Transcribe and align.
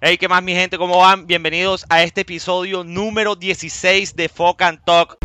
Hey, 0.00 0.16
¿qué 0.16 0.28
más 0.28 0.44
mi 0.44 0.54
gente? 0.54 0.78
¿Cómo 0.78 0.98
van? 0.98 1.26
Bienvenidos 1.26 1.84
a 1.88 2.04
este 2.04 2.20
episodio 2.20 2.84
número 2.84 3.34
16 3.34 4.14
de 4.14 4.28
Fuck 4.28 4.62
and 4.62 4.84
Talk. 4.84 5.18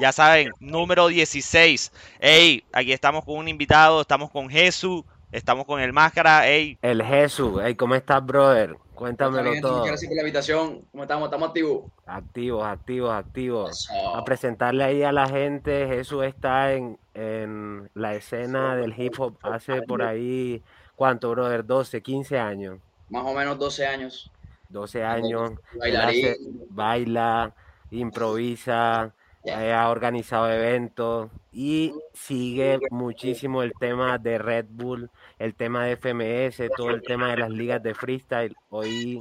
Ya 0.00 0.10
saben, 0.10 0.52
número 0.58 1.08
16. 1.08 1.92
Hey, 2.18 2.64
aquí 2.72 2.90
estamos 2.94 3.26
con 3.26 3.36
un 3.36 3.48
invitado, 3.48 4.00
estamos 4.00 4.30
con 4.30 4.48
Jesús, 4.48 5.02
estamos 5.30 5.66
con 5.66 5.82
el 5.82 5.92
Máscara. 5.92 6.46
Hey, 6.46 6.78
El 6.80 7.02
Jesús, 7.02 7.60
hey, 7.62 7.74
¿cómo 7.74 7.94
estás, 7.94 8.24
brother? 8.24 8.74
Cuéntamelo 8.98 9.48
Muchas 9.50 9.62
todo. 9.62 9.84
gracias 9.84 10.08
por 10.08 10.16
la 10.16 10.22
invitación. 10.22 10.82
¿Cómo 10.90 11.02
estamos? 11.04 11.26
¿Estamos 11.26 11.48
activos? 11.48 11.84
Activos, 12.06 12.66
activos, 12.66 13.12
activos. 13.12 13.70
Eso. 13.70 14.16
A 14.16 14.24
presentarle 14.24 14.82
ahí 14.84 15.02
a 15.04 15.12
la 15.12 15.28
gente, 15.28 15.86
Jesús 15.86 16.24
está 16.24 16.72
en, 16.72 16.98
en 17.14 17.88
la 17.94 18.14
escena 18.14 18.74
del 18.74 18.92
hip 18.98 19.14
hop 19.20 19.36
hace 19.42 19.82
por 19.82 20.02
ahí, 20.02 20.62
¿cuánto, 20.96 21.30
brother? 21.30 21.64
12, 21.64 22.02
15 22.02 22.38
años. 22.38 22.78
Más 23.08 23.24
o 23.24 23.32
menos 23.34 23.56
12 23.58 23.86
años. 23.86 24.30
12 24.68 25.04
años. 25.04 25.52
Bailarín. 25.78 26.26
hace- 26.26 26.36
baila, 26.70 27.54
improvisa. 27.90 29.12
Eh, 29.48 29.72
ha 29.72 29.88
organizado 29.90 30.50
eventos 30.50 31.30
y 31.52 31.94
sigue 32.12 32.78
muchísimo 32.90 33.62
el 33.62 33.72
tema 33.72 34.18
de 34.18 34.38
Red 34.38 34.66
Bull, 34.68 35.10
el 35.38 35.54
tema 35.54 35.84
de 35.84 35.96
FMS, 35.96 36.70
todo 36.76 36.90
el 36.90 37.02
tema 37.02 37.30
de 37.30 37.38
las 37.38 37.50
ligas 37.50 37.82
de 37.82 37.94
freestyle. 37.94 38.54
Hoy, 38.70 39.20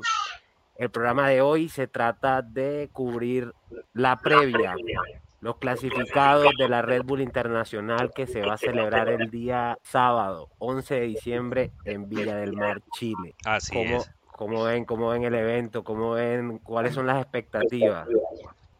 el 0.75 0.89
programa 0.89 1.29
de 1.29 1.41
hoy 1.41 1.69
se 1.69 1.87
trata 1.87 2.41
de 2.41 2.89
cubrir 2.91 3.53
la 3.93 4.17
previa, 4.17 4.75
los 5.39 5.57
clasificados 5.57 6.51
de 6.57 6.67
la 6.67 6.81
Red 6.81 7.03
Bull 7.03 7.21
Internacional 7.21 8.11
que 8.13 8.27
se 8.27 8.41
va 8.41 8.53
a 8.55 8.57
celebrar 8.57 9.09
el 9.09 9.29
día 9.29 9.77
sábado, 9.83 10.49
11 10.59 10.95
de 10.95 11.01
diciembre 11.01 11.71
en 11.85 12.09
Villa 12.09 12.35
del 12.35 12.53
Mar, 12.53 12.81
Chile. 12.93 13.35
así 13.45 13.73
¿Cómo, 13.73 13.97
es. 13.97 14.11
cómo 14.35 14.63
ven, 14.63 14.85
cómo 14.85 15.09
ven 15.09 15.23
el 15.23 15.35
evento? 15.35 15.83
¿Cómo 15.83 16.11
ven 16.11 16.57
cuáles 16.59 16.93
son 16.93 17.07
las 17.07 17.21
expectativas? 17.21 18.07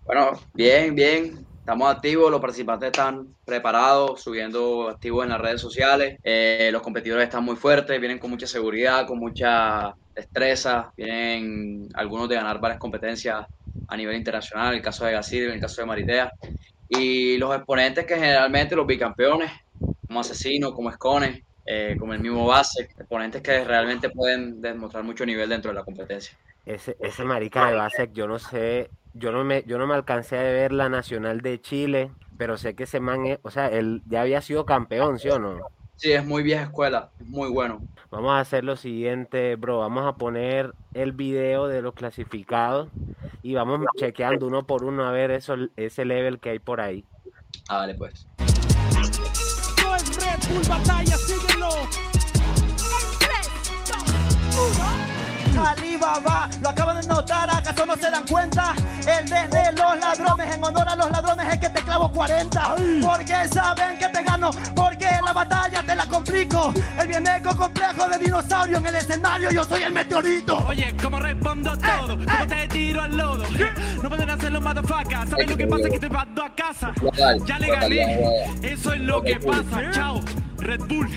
Bueno, 0.08 0.32
bien, 0.54 0.96
bien. 0.96 1.46
Estamos 1.60 1.94
activos, 1.94 2.32
los 2.32 2.40
participantes 2.40 2.88
están 2.88 3.36
preparados, 3.44 4.22
subiendo 4.22 4.88
activos 4.88 5.26
en 5.26 5.32
las 5.32 5.42
redes 5.42 5.60
sociales. 5.60 6.18
Eh, 6.24 6.70
los 6.72 6.82
competidores 6.82 7.26
están 7.26 7.44
muy 7.44 7.58
fuertes, 7.58 8.00
vienen 8.00 8.18
con 8.18 8.30
mucha 8.30 8.48
seguridad, 8.48 9.06
con 9.06 9.20
mucha 9.20 9.94
destreza. 10.16 10.94
Vienen 10.96 11.90
algunos 11.94 12.30
de 12.30 12.36
ganar 12.36 12.62
varias 12.62 12.80
competencias 12.80 13.46
a 13.86 13.98
nivel 13.98 14.16
internacional, 14.16 14.70
en 14.70 14.76
el 14.76 14.82
caso 14.82 15.04
de 15.04 15.12
Gasir, 15.12 15.44
en 15.44 15.56
el 15.56 15.60
caso 15.60 15.82
de 15.82 15.88
Maritea. 15.88 16.32
Y 16.88 17.38
los 17.38 17.54
exponentes 17.54 18.06
que 18.06 18.16
generalmente 18.16 18.78
los 18.78 18.88
bicampeones, 18.88 19.52
como 20.08 20.22
Asesino, 20.22 20.72
como 20.72 20.90
Escones, 20.90 21.44
eh, 21.66 21.98
como 22.00 22.14
el 22.14 22.22
mismo 22.22 22.48
Base, 22.48 22.84
exponentes 22.84 23.42
que 23.42 23.66
realmente 23.66 24.10
pueden 24.12 24.62
demostrar 24.62 25.04
mucho 25.04 25.26
nivel 25.26 25.50
dentro 25.50 25.72
de 25.72 25.76
la 25.76 25.84
competencia. 25.84 26.38
Ese, 26.66 26.96
ese 27.02 27.26
marica 27.26 27.70
de 27.70 27.76
Basek, 27.76 28.14
yo 28.14 28.26
no 28.26 28.40
sé, 28.40 28.90
yo 29.18 29.32
no 29.32 29.44
me, 29.44 29.64
yo 29.66 29.78
no 29.78 29.88
me 29.88 29.96
alcancé 29.96 30.38
a 30.38 30.44
ver 30.44 30.72
la 30.72 30.90
Nacional 30.90 31.42
de 31.42 31.60
Chile, 31.62 32.12
pero 32.38 32.58
sé 32.58 32.76
que 32.76 32.84
ese 32.84 33.00
man, 33.00 33.26
es- 33.26 33.40
o 33.44 33.52
sea, 33.52 33.68
él 33.70 34.02
ya 34.08 34.22
había 34.22 34.42
sido 34.42 34.66
campeón, 34.66 35.20
¿sí 35.20 35.30
o 35.30 35.40
no? 35.40 35.60
Sí, 35.96 36.12
es 36.12 36.24
muy 36.24 36.44
vieja 36.44 36.64
escuela, 36.64 37.10
es 37.20 37.28
muy 37.28 37.50
bueno. 37.50 37.82
Vamos 38.12 38.32
a 38.32 38.40
hacer 38.40 38.64
lo 38.64 38.76
siguiente, 38.76 39.56
bro, 39.56 39.80
vamos 39.80 40.06
a 40.06 40.16
poner 40.16 40.74
el 40.94 41.12
video 41.12 41.68
de 41.68 41.82
los 41.82 41.94
clasificados 41.96 42.90
y 43.42 43.56
vamos 43.56 43.82
chequeando 43.98 44.46
uno 44.48 44.66
por 44.68 44.84
uno 44.84 45.06
a 45.08 45.12
ver 45.12 45.32
eso, 45.32 45.56
ese 45.76 46.06
level 46.06 46.40
que 46.40 46.52
hay 46.52 46.60
por 46.60 46.82
ahí. 46.82 47.04
Ah, 47.68 47.78
vale, 47.78 47.96
pues. 47.96 48.28
Red 50.20 50.54
Bull 50.54 50.68
Batalla, 50.70 51.18
síguelo. 51.18 51.70
Alibaba, 55.66 56.50
lo 56.62 56.70
acaban 56.70 57.02
de 57.02 57.08
notar, 57.08 57.50
acaso 57.50 57.86
no 57.86 57.96
se 57.96 58.10
dan 58.10 58.26
cuenta. 58.28 58.74
El 59.08 59.30
de 59.30 59.72
los 59.74 60.00
ladrones, 60.00 60.56
en 60.56 60.64
honor 60.64 60.90
a 60.90 60.96
los 60.96 61.10
ladrones, 61.12 61.54
es 61.54 61.60
que 61.60 61.70
te 61.70 61.82
clavo 61.82 62.12
40. 62.12 62.76
Porque 63.02 63.48
saben 63.52 63.98
que 63.98 64.08
te 64.10 64.24
gano, 64.24 64.52
porque 64.76 65.08
en 65.08 65.26
la 65.26 65.34
batalla 65.34 65.84
te 65.84 65.96
la 65.96 66.06
complico. 66.06 66.74
El 67.00 67.08
viemeco 67.08 67.56
complejo 67.56 68.08
de 68.10 68.18
dinosaurio 68.18 68.78
en 68.78 68.86
el 68.86 68.96
escenario, 68.96 69.52
yo 69.52 69.64
soy 69.64 69.84
el 69.84 69.94
meteorito. 69.94 70.58
Oye, 70.68 70.96
¿cómo 71.02 71.20
respondo 71.20 71.78
todo? 71.78 72.18
¿Cómo 72.18 72.48
te 72.48 72.68
tiro 72.68 73.02
al 73.02 73.18
lodo? 73.18 73.46
No 74.02 74.10
pueden 74.10 74.30
hacerlo, 74.30 74.62
motherfucker. 74.62 75.30
¿Sabes 75.30 75.50
lo 75.50 75.58
que 75.58 75.68
pasa? 75.68 75.90
Que 75.90 76.00
te 76.00 76.10
mando 76.10 76.44
a 76.44 76.56
casa. 76.56 76.94
Ya 77.46 77.60
le 77.60 77.68
gané. 77.68 78.46
Eso 78.62 78.94
es 78.94 79.02
lo 79.02 79.22
que 79.22 79.40
pasa. 79.40 79.92
Chao, 79.92 80.22
Red 80.58 80.82
Bull. 80.82 81.10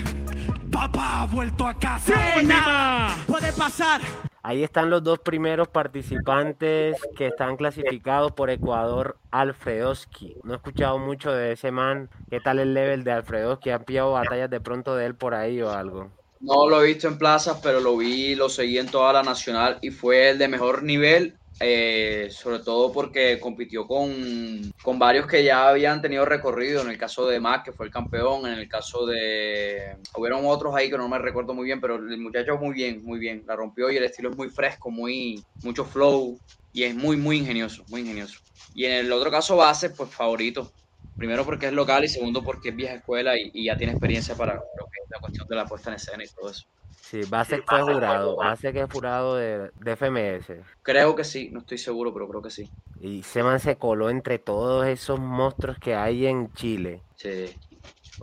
Papá 0.71 1.21
ha 1.21 1.25
vuelto 1.25 1.67
a 1.67 1.73
casa. 1.73 2.13
Nada 2.43 3.15
puede 3.27 3.51
pasar. 3.51 4.01
Ahí 4.43 4.63
están 4.63 4.89
los 4.89 5.03
dos 5.03 5.19
primeros 5.19 5.67
participantes 5.67 6.97
que 7.15 7.27
están 7.27 7.57
clasificados 7.57 8.31
por 8.31 8.49
Ecuador, 8.49 9.17
Alfredoski. 9.29 10.35
No 10.43 10.53
he 10.53 10.55
escuchado 10.55 10.97
mucho 10.97 11.31
de 11.31 11.51
ese 11.51 11.69
man. 11.69 12.09
¿Qué 12.29 12.39
tal 12.39 12.57
el 12.57 12.73
level 12.73 13.03
de 13.03 13.11
Alfredoski? 13.11 13.69
¿Han 13.69 13.83
pillado 13.83 14.13
batallas 14.13 14.49
de 14.49 14.59
pronto 14.59 14.95
de 14.95 15.05
él 15.05 15.15
por 15.15 15.35
ahí 15.35 15.61
o 15.61 15.69
algo? 15.69 16.09
No 16.39 16.67
lo 16.67 16.81
he 16.81 16.87
visto 16.87 17.07
en 17.07 17.19
plazas, 17.19 17.59
pero 17.61 17.79
lo 17.79 17.95
vi, 17.97 18.33
lo 18.33 18.49
seguí 18.49 18.79
en 18.79 18.89
toda 18.89 19.13
la 19.13 19.21
nacional 19.21 19.77
y 19.79 19.91
fue 19.91 20.31
el 20.31 20.39
de 20.39 20.47
mejor 20.47 20.81
nivel, 20.81 21.37
eh, 21.63 22.29
sobre 22.31 22.59
todo 22.59 22.91
porque 22.91 23.39
compitió 23.39 23.85
con, 23.85 24.71
con 24.81 24.97
varios 24.97 25.27
que 25.27 25.43
ya 25.43 25.69
habían 25.69 26.01
tenido 26.01 26.25
recorrido, 26.25 26.81
en 26.81 26.89
el 26.89 26.97
caso 26.97 27.27
de 27.27 27.39
Mac, 27.39 27.63
que 27.63 27.71
fue 27.71 27.85
el 27.85 27.91
campeón, 27.91 28.47
en 28.47 28.53
el 28.53 28.67
caso 28.67 29.05
de... 29.05 29.97
Hubieron 30.15 30.45
otros 30.45 30.73
ahí 30.75 30.89
que 30.89 30.97
no 30.97 31.07
me 31.07 31.19
recuerdo 31.19 31.53
muy 31.53 31.65
bien, 31.65 31.79
pero 31.79 31.95
el 31.95 32.17
muchacho 32.17 32.57
muy 32.57 32.73
bien, 32.73 33.03
muy 33.03 33.19
bien, 33.19 33.43
la 33.45 33.55
rompió 33.55 33.91
y 33.91 33.97
el 33.97 34.03
estilo 34.03 34.31
es 34.31 34.37
muy 34.37 34.49
fresco, 34.49 34.89
muy 34.89 35.43
mucho 35.61 35.85
flow 35.85 36.39
y 36.73 36.83
es 36.83 36.95
muy, 36.95 37.15
muy 37.15 37.37
ingenioso, 37.37 37.83
muy 37.89 38.01
ingenioso. 38.01 38.39
Y 38.73 38.85
en 38.85 38.93
el 38.93 39.11
otro 39.11 39.29
caso 39.29 39.55
base, 39.57 39.91
pues 39.91 40.09
favorito. 40.09 40.71
Primero 41.15 41.45
porque 41.45 41.67
es 41.67 41.73
local 41.73 42.03
y 42.03 42.07
segundo 42.07 42.43
porque 42.43 42.69
es 42.69 42.75
vieja 42.75 42.95
escuela 42.95 43.37
y, 43.37 43.65
ya 43.65 43.77
tiene 43.77 43.93
experiencia 43.93 44.33
para 44.33 44.55
la 44.55 45.19
cuestión 45.19 45.47
de 45.47 45.55
la 45.55 45.65
puesta 45.65 45.91
en 45.91 45.97
escena 45.97 46.23
y 46.23 46.27
todo 46.27 46.49
eso. 46.49 46.65
Sí, 47.01 47.21
Basek 47.27 47.65
fue 47.65 47.81
jurado. 47.81 48.37
Basek 48.37 48.75
es 48.75 48.91
jurado 48.91 49.35
de, 49.35 49.71
de 49.75 49.95
FMS. 49.95 50.53
Creo 50.81 51.15
que 51.15 51.23
sí, 51.23 51.49
no 51.51 51.59
estoy 51.59 51.77
seguro, 51.77 52.13
pero 52.13 52.29
creo 52.29 52.41
que 52.41 52.49
sí. 52.49 52.69
Y 53.01 53.19
ese 53.19 53.43
man 53.43 53.59
se 53.59 53.75
coló 53.75 54.09
entre 54.09 54.39
todos 54.39 54.85
esos 54.87 55.19
monstruos 55.19 55.77
que 55.79 55.95
hay 55.95 56.27
en 56.27 56.53
Chile. 56.53 57.01
Sí, 57.15 57.53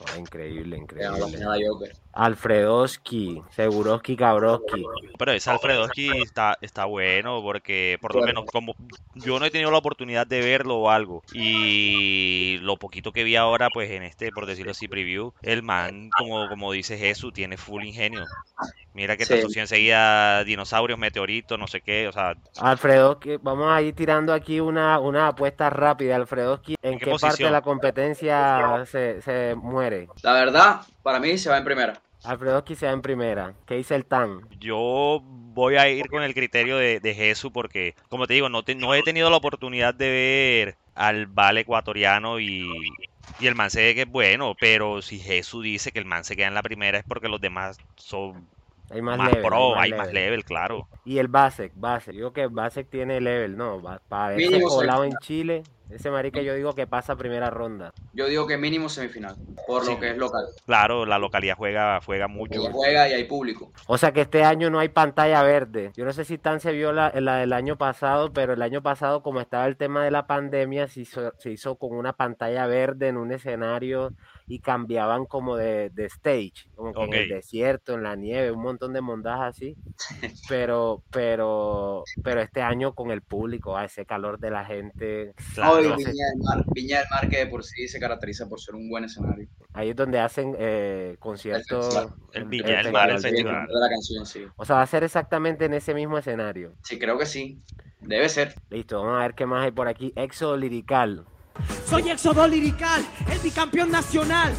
Oh, 0.00 0.18
increíble, 0.18 0.76
increíble. 0.76 1.92
Alfredoski, 2.12 3.42
Seguroski, 3.50 4.16
Cabroski. 4.16 4.84
Pero 5.18 5.32
ese 5.32 5.50
Alfredoski 5.50 6.10
está, 6.22 6.56
está 6.60 6.84
bueno 6.84 7.42
porque 7.42 7.98
por 8.00 8.14
lo 8.14 8.22
menos 8.22 8.44
como 8.46 8.74
yo 9.14 9.38
no 9.38 9.46
he 9.46 9.50
tenido 9.50 9.70
la 9.70 9.78
oportunidad 9.78 10.26
de 10.26 10.40
verlo 10.40 10.76
o 10.76 10.90
algo 10.90 11.22
y 11.32 12.58
lo 12.62 12.76
poquito 12.76 13.12
que 13.12 13.24
vi 13.24 13.36
ahora 13.36 13.68
pues 13.70 13.90
en 13.90 14.02
este 14.02 14.30
por 14.30 14.46
decirlo 14.46 14.72
así 14.72 14.88
preview 14.88 15.32
el 15.42 15.62
man 15.62 16.10
como 16.16 16.48
como 16.48 16.72
dice 16.72 16.98
Jesús 16.98 17.32
tiene 17.32 17.56
full 17.56 17.84
ingenio 17.84 18.24
mira 18.98 19.16
que 19.16 19.24
te 19.24 19.48
Sí. 19.48 19.60
enseguida 19.60 20.42
dinosaurios 20.42 20.98
meteoritos 20.98 21.56
no 21.56 21.68
sé 21.68 21.80
qué 21.80 22.08
o 22.08 22.12
sea 22.12 22.34
Alfredoski, 22.60 23.36
vamos 23.40 23.70
a 23.70 23.80
ir 23.80 23.94
tirando 23.94 24.32
aquí 24.34 24.58
una, 24.58 24.98
una 24.98 25.28
apuesta 25.28 25.70
rápida. 25.70 26.16
Alfredoski, 26.16 26.74
¿en 26.82 26.94
¿En 26.94 26.98
qué 26.98 27.04
qué 27.06 27.16
parte 27.20 27.44
de 27.44 27.50
la 27.50 27.62
competencia 27.62 28.84
se, 28.86 29.22
se 29.22 29.54
muere? 29.54 30.08
La 30.22 30.32
verdad, 30.32 30.80
para 31.02 31.20
mí 31.20 31.38
se 31.38 31.48
va 31.48 31.58
en 31.58 31.64
primera. 31.64 32.00
Alfredoski 32.24 32.74
se 32.74 32.86
va 32.86 32.92
en 32.92 33.00
primera. 33.00 33.54
¿Qué 33.66 33.76
dice 33.76 33.94
el 33.94 34.04
TAN? 34.04 34.40
yo 34.58 35.20
voy 35.22 35.76
a 35.76 35.88
ir 35.88 36.08
con 36.08 36.22
el 36.24 36.34
criterio 36.34 36.76
de, 36.76 36.98
de 37.00 37.14
Jesús 37.14 37.50
porque 37.52 37.94
como 38.08 38.26
te 38.26 38.34
digo 38.34 38.48
no, 38.48 38.64
te- 38.64 38.74
no 38.74 38.94
he 38.94 39.02
tenido 39.02 39.30
la 39.30 39.36
oportunidad 39.36 39.94
de 39.94 40.10
ver 40.10 40.76
al 40.96 41.26
Vale 41.26 41.60
ecuatoriano 41.60 42.40
y 42.40 42.68
y 43.40 43.46
el 43.46 43.54
man 43.54 43.70
se 43.70 43.82
ve 43.82 43.94
que 43.94 44.02
es 44.02 44.08
bueno, 44.08 44.54
pero 44.58 45.00
si 45.02 45.18
Jesús 45.20 45.62
dice 45.62 45.92
que 45.92 45.98
el 46.00 46.04
man 46.06 46.24
se 46.24 46.34
queda 46.34 46.48
en 46.48 46.54
la 46.54 46.62
primera 46.62 46.98
es 46.98 47.04
porque 47.04 47.28
los 47.28 47.40
demás 47.40 47.78
son 47.96 48.48
Hay 48.90 49.02
más, 49.02 49.18
más, 49.18 49.28
level, 49.28 49.44
pro, 49.44 49.78
hay 49.78 49.90
level. 49.90 50.04
más 50.04 50.12
level, 50.12 50.44
claro. 50.44 50.88
Y 51.04 51.18
el 51.18 51.28
Basek, 51.28 51.72
Basek. 51.74 52.14
Digo 52.14 52.32
que 52.32 52.46
Basek 52.46 52.88
tiene 52.88 53.20
level, 53.20 53.56
¿no? 53.56 53.82
Para 54.08 54.34
haberse 54.34 54.62
colado 54.62 55.04
en 55.04 55.12
Chile, 55.20 55.62
ese 55.90 56.10
marica 56.10 56.40
yo 56.42 56.54
digo 56.54 56.74
que 56.74 56.86
pasa 56.86 57.16
primera 57.16 57.50
ronda. 57.50 57.92
Yo 58.12 58.26
digo 58.26 58.46
que 58.46 58.56
mínimo 58.56 58.88
semifinal, 58.88 59.36
por 59.66 59.84
Sí. 59.84 59.92
lo 59.92 60.00
que 60.00 60.10
es 60.10 60.16
local. 60.18 60.44
Claro, 60.66 61.06
la 61.06 61.18
localidad 61.18 61.56
juega, 61.56 62.00
juega 62.04 62.28
mucho. 62.28 62.60
Juega 62.72 63.08
y 63.08 63.12
hay 63.12 63.24
público. 63.24 63.72
O 63.86 63.98
sea 63.98 64.12
que 64.12 64.22
este 64.22 64.44
año 64.44 64.70
no 64.70 64.78
hay 64.78 64.88
pantalla 64.88 65.42
verde. 65.42 65.92
Yo 65.96 66.04
no 66.04 66.12
sé 66.12 66.24
si 66.24 66.38
tan 66.38 66.60
se 66.60 66.72
vio 66.72 66.92
la, 66.92 67.12
la 67.20 67.36
del 67.36 67.52
año 67.52 67.76
pasado, 67.76 68.32
pero 68.32 68.52
el 68.52 68.62
año 68.62 68.82
pasado, 68.82 69.22
como 69.22 69.40
estaba 69.40 69.66
el 69.66 69.76
tema 69.76 70.04
de 70.04 70.10
la 70.10 70.26
pandemia, 70.26 70.88
se 70.88 71.00
hizo, 71.00 71.32
se 71.38 71.50
hizo 71.50 71.76
con 71.76 71.96
una 71.96 72.12
pantalla 72.12 72.66
verde 72.66 73.08
en 73.08 73.16
un 73.16 73.32
escenario 73.32 74.12
y 74.46 74.60
cambiaban 74.60 75.26
como 75.26 75.56
de, 75.56 75.90
de 75.90 76.06
stage, 76.06 76.70
como 76.74 76.92
que 76.92 77.02
en 77.04 77.14
el 77.14 77.28
desierto, 77.28 77.94
en 77.94 78.02
la 78.02 78.16
nieve, 78.16 78.50
un 78.50 78.62
montón 78.62 78.92
de 78.94 79.00
mondajas 79.00 79.56
así. 79.56 79.76
Pero, 80.48 81.02
pero, 81.10 82.04
pero 82.22 82.40
este 82.40 82.62
año 82.62 82.94
con 82.94 83.10
el 83.10 83.22
público, 83.22 83.76
a 83.76 83.84
ese 83.84 84.06
calor 84.06 84.38
de 84.38 84.50
la 84.50 84.64
gente. 84.64 85.34
No, 85.56 85.77
Y 85.84 86.02
sé. 86.04 86.10
Viña 86.10 86.26
del 86.26 86.38
Mar, 86.42 86.64
Viña 86.72 86.98
del 86.98 87.06
Mar 87.10 87.28
que 87.28 87.36
de 87.38 87.46
por 87.46 87.64
sí 87.64 87.88
se 87.88 87.98
caracteriza 88.00 88.48
por 88.48 88.60
ser 88.60 88.74
un 88.74 88.88
buen 88.88 89.04
escenario. 89.04 89.48
Ahí 89.74 89.90
es 89.90 89.96
donde 89.96 90.18
hacen 90.20 90.54
eh, 90.58 91.16
conciertos. 91.18 91.94
El 92.32 92.42
en- 92.42 92.50
Viña 92.50 92.82
del 92.82 92.92
Mar, 92.92 93.10
el 93.10 93.20
festival. 93.20 93.66
de 93.66 93.74
la 93.80 93.88
canción, 93.88 94.26
sí. 94.26 94.44
O 94.56 94.64
sea, 94.64 94.76
va 94.76 94.82
a 94.82 94.86
ser 94.86 95.04
exactamente 95.04 95.64
en 95.66 95.74
ese 95.74 95.94
mismo 95.94 96.18
escenario. 96.18 96.74
Sí, 96.82 96.98
creo 96.98 97.18
que 97.18 97.26
sí. 97.26 97.60
Debe 98.00 98.28
ser. 98.28 98.54
Listo, 98.70 99.00
vamos 99.02 99.18
a 99.18 99.22
ver 99.22 99.34
qué 99.34 99.44
más 99.46 99.64
hay 99.64 99.72
por 99.72 99.88
aquí. 99.88 100.12
Éxodo 100.16 100.56
lirical. 100.56 101.24
Soy 101.86 102.08
Éxodo 102.08 102.46
Lirical, 102.46 103.04
el 103.32 103.38
bicampeón 103.40 103.90
nacional. 103.90 104.52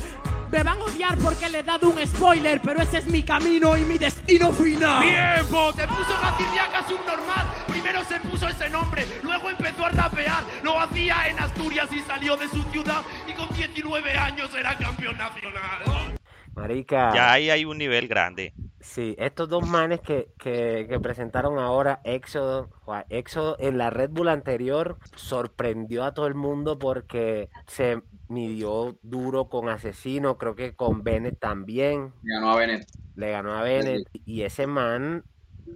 Me 0.51 0.63
van 0.63 0.79
a 0.79 0.83
odiar 0.83 1.17
porque 1.19 1.47
le 1.47 1.59
he 1.59 1.63
dado 1.63 1.89
un 1.89 2.05
spoiler, 2.05 2.59
pero 2.61 2.81
ese 2.81 2.97
es 2.97 3.05
mi 3.07 3.23
camino 3.23 3.77
y 3.77 3.81
mi 3.85 3.97
destino 3.97 4.51
final. 4.51 5.01
¡Tiempo! 5.03 5.71
Te 5.73 5.87
puso 5.87 6.13
Gatiriaca 6.21 6.85
subnormal. 6.87 7.47
Primero 7.89 8.07
se 8.07 8.19
puso 8.19 8.47
ese 8.47 8.69
nombre, 8.69 9.03
luego 9.23 9.49
empezó 9.49 9.83
a 9.83 9.89
rapear. 9.89 10.43
Lo 10.63 10.79
hacía 10.79 11.27
en 11.27 11.39
Asturias 11.39 11.89
y 11.91 12.01
salió 12.01 12.37
de 12.37 12.47
su 12.47 12.61
ciudad. 12.71 13.01
Y 13.27 13.33
con 13.33 13.49
19 13.49 14.11
años 14.11 14.53
era 14.53 14.77
campeón 14.77 15.17
nacional. 15.17 16.15
Marica. 16.53 17.11
Ya 17.15 17.31
ahí 17.31 17.49
hay 17.49 17.65
un 17.65 17.79
nivel 17.79 18.07
grande. 18.07 18.53
Sí, 18.79 19.15
estos 19.17 19.49
dos 19.49 19.67
manes 19.67 20.01
que, 20.01 20.31
que, 20.37 20.85
que 20.87 20.99
presentaron 20.99 21.57
ahora, 21.57 21.99
Éxodo, 22.03 22.69
Éxodo 23.09 23.55
en 23.57 23.79
la 23.79 23.89
Red 23.89 24.11
Bull 24.11 24.27
anterior 24.27 24.99
sorprendió 25.15 26.03
a 26.03 26.13
todo 26.13 26.27
el 26.27 26.35
mundo 26.35 26.77
porque 26.77 27.49
se 27.65 28.03
midió 28.27 28.99
duro 29.01 29.49
con 29.49 29.67
Asesino, 29.67 30.37
creo 30.37 30.55
que 30.55 30.75
con 30.75 31.03
Bennett 31.03 31.39
también, 31.39 32.13
Ganó 32.21 32.51
a 32.51 32.55
Bennett. 32.55 32.87
le 33.15 33.31
ganó 33.31 33.55
a 33.55 33.63
Bennett 33.63 34.07
y 34.13 34.43
ese 34.43 34.67
man 34.67 35.23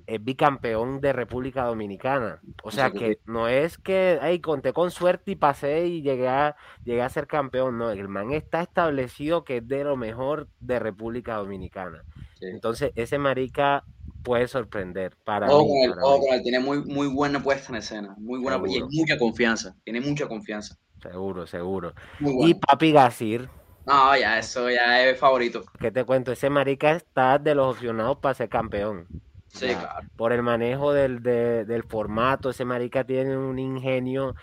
es 0.06 0.24
bicampeón 0.24 1.02
de 1.02 1.14
República 1.14 1.66
Dominicana. 1.66 2.42
O 2.64 2.72
sea 2.72 2.92
que 2.92 3.20
no 3.26 3.48
es 3.48 3.78
que, 3.78 4.20
ay, 4.22 4.40
conté 4.40 4.74
con 4.74 4.92
suerte 4.92 5.32
y 5.32 5.36
pasé 5.36 5.88
y 5.88 6.02
llegué 6.02 6.28
a, 6.28 6.56
llegué 6.84 7.02
a 7.02 7.10
ser 7.10 7.28
campeón, 7.28 7.78
no, 7.78 7.92
el 7.92 8.08
man 8.08 8.32
está 8.32 8.62
establecido 8.62 9.44
que 9.44 9.58
es 9.58 9.68
de 9.68 9.84
lo 9.84 9.96
mejor 9.96 10.48
de 10.60 10.80
República 10.80 11.36
Dominicana. 11.36 12.04
Sí. 12.40 12.46
Entonces, 12.48 12.92
ese 12.96 13.18
marica 13.18 13.84
puede 14.24 14.48
sorprender 14.48 15.16
para 15.24 15.48
mí, 15.48 15.54
para. 15.90 16.42
Tiene 16.42 16.60
muy, 16.60 16.84
muy 16.84 17.08
buena 17.08 17.44
puesta 17.44 17.72
en 17.72 17.76
escena. 17.78 18.16
Muy 18.18 18.40
buena 18.40 18.62
y 18.68 18.82
mucha 18.82 19.18
confianza. 19.18 19.76
Tiene 19.84 20.02
mucha 20.02 20.28
confianza. 20.28 20.78
Seguro, 21.02 21.46
seguro. 21.46 21.94
Y. 22.20 22.54
Papi 22.54 22.92
Gasir, 22.94 23.50
No, 23.86 24.18
ya, 24.18 24.40
eso 24.40 24.70
ya 24.70 25.06
es 25.06 25.20
favorito. 25.20 25.64
¿qué 25.80 25.92
te 25.92 26.06
cuento? 26.06 26.32
Ese 26.32 26.50
marica 26.50 26.92
está 26.92 27.38
de 27.38 27.56
los 27.56 27.76
opcionados 27.76 28.18
para 28.18 28.34
ser 28.34 28.50
campeón. 28.50 29.08
Sí, 29.54 29.68
Ya, 29.68 29.80
claro. 29.80 30.08
Por 30.16 30.34
el 30.34 30.42
manejo 30.42 30.94
del, 30.94 31.22
de- 31.22 31.64
del 31.66 31.84
formato, 31.84 32.50
ese 32.50 32.66
marica 32.66 33.04
tiene 33.04 33.38
un 33.38 33.60
ingenio 33.60 34.36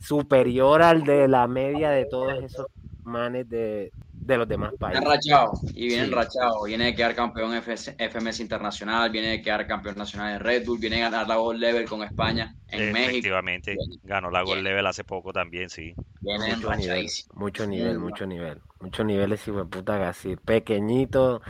superior 0.00 0.82
al 0.82 1.04
de 1.04 1.28
la 1.28 1.46
media 1.48 1.90
de 1.90 2.06
todos 2.06 2.42
esos 2.42 2.66
manes 3.04 3.48
de, 3.48 3.90
de 4.12 4.36
los 4.36 4.46
demás 4.46 4.72
países. 4.78 5.04
rachado. 5.04 5.52
Y 5.74 5.88
viene 5.88 6.06
Sí. 6.06 6.10
rachado. 6.12 6.62
Viene 6.64 6.84
de 6.86 6.94
quedar 6.94 7.14
campeón 7.16 7.52
FS 7.54 7.96
FMS 7.98 8.40
Internacional. 8.40 9.10
Viene 9.10 9.28
de 9.28 9.42
quedar 9.42 9.66
campeón 9.66 9.96
nacional 9.96 10.34
de 10.34 10.38
Red 10.38 10.64
Bull. 10.66 10.78
Viene 10.78 11.02
a 11.04 11.10
ganar 11.10 11.26
la 11.28 11.36
Gold 11.36 11.58
Level 11.60 11.88
con 11.88 12.02
España 12.04 12.54
en 12.68 12.92
México. 12.92 13.10
Efectivamente. 13.10 13.76
Ganó 14.04 14.30
la 14.30 14.42
Gold 14.42 14.62
Level 14.62 14.86
hace 14.86 15.02
poco 15.02 15.32
también, 15.32 15.68
sí. 15.70 15.92
Viene 16.20 16.54
Mucho 16.56 16.76
nivel, 16.76 17.08
mucho 17.34 17.66
nivel, 17.66 17.98
mucho 17.98 18.26
nivel. 18.26 18.60
Mucho 18.80 19.02
nivel 19.04 19.32
ese 19.32 19.50
hijo 19.50 19.60
de 19.60 19.66
puta 19.66 19.98
Gasir. 19.98 20.38
Pequeñito, 20.38 21.42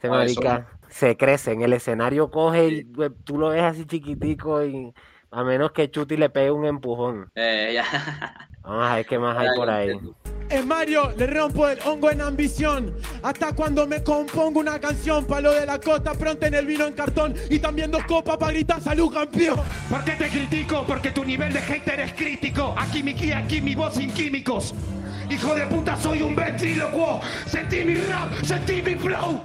eso- 0.00 0.12
marica 0.12 0.68
se 0.90 1.16
crece. 1.16 1.52
En 1.52 1.62
el 1.62 1.72
escenario 1.72 2.30
coge 2.30 2.68
y 2.68 2.82
güey, 2.82 3.10
tú 3.24 3.38
lo 3.38 3.48
ves 3.48 3.62
así 3.62 3.86
chiquitico 3.86 4.64
y 4.64 4.92
a 5.30 5.44
menos 5.44 5.72
que 5.72 5.90
Chuti 5.90 6.16
le 6.16 6.28
pegue 6.28 6.50
un 6.50 6.66
empujón. 6.66 7.30
Eh, 7.34 7.72
ya. 7.74 8.48
Vamos 8.62 8.86
a 8.86 8.96
ver 8.96 9.06
qué 9.06 9.18
más 9.18 9.38
hay 9.38 9.48
por 9.56 9.70
ahí. 9.70 9.98
En 10.50 10.66
Mario 10.66 11.12
le 11.16 11.28
rompo 11.28 11.68
el 11.68 11.78
hongo 11.84 12.10
en 12.10 12.20
ambición. 12.20 12.96
Hasta 13.22 13.52
cuando 13.52 13.86
me 13.86 14.02
compongo 14.02 14.58
una 14.58 14.80
canción. 14.80 15.24
Palo 15.24 15.52
de 15.52 15.64
la 15.64 15.78
costa, 15.78 16.12
pronto 16.14 16.44
en 16.46 16.54
el 16.54 16.66
vino 16.66 16.86
en 16.86 16.92
cartón. 16.92 17.34
Y 17.48 17.60
también 17.60 17.92
dos 17.92 18.02
copas 18.04 18.36
para 18.36 18.52
gritar 18.52 18.80
salud 18.80 19.12
campeón. 19.12 19.60
¿Por 19.88 20.04
qué 20.04 20.12
te 20.12 20.28
critico? 20.28 20.84
Porque 20.84 21.12
tu 21.12 21.24
nivel 21.24 21.52
de 21.52 21.60
hater 21.60 22.00
es 22.00 22.12
crítico. 22.14 22.74
Aquí 22.76 23.02
mi 23.02 23.12
aquí 23.30 23.60
mi 23.60 23.76
voz 23.76 23.94
sin 23.94 24.12
químicos. 24.12 24.74
Hijo 25.30 25.54
de 25.54 25.66
puta, 25.66 25.96
soy 25.96 26.22
un 26.22 26.34
ventrílocuo. 26.34 27.20
Sentí 27.46 27.84
mi 27.84 27.94
rap, 27.94 28.32
sentí 28.42 28.82
mi 28.82 28.96
flow. 28.96 29.40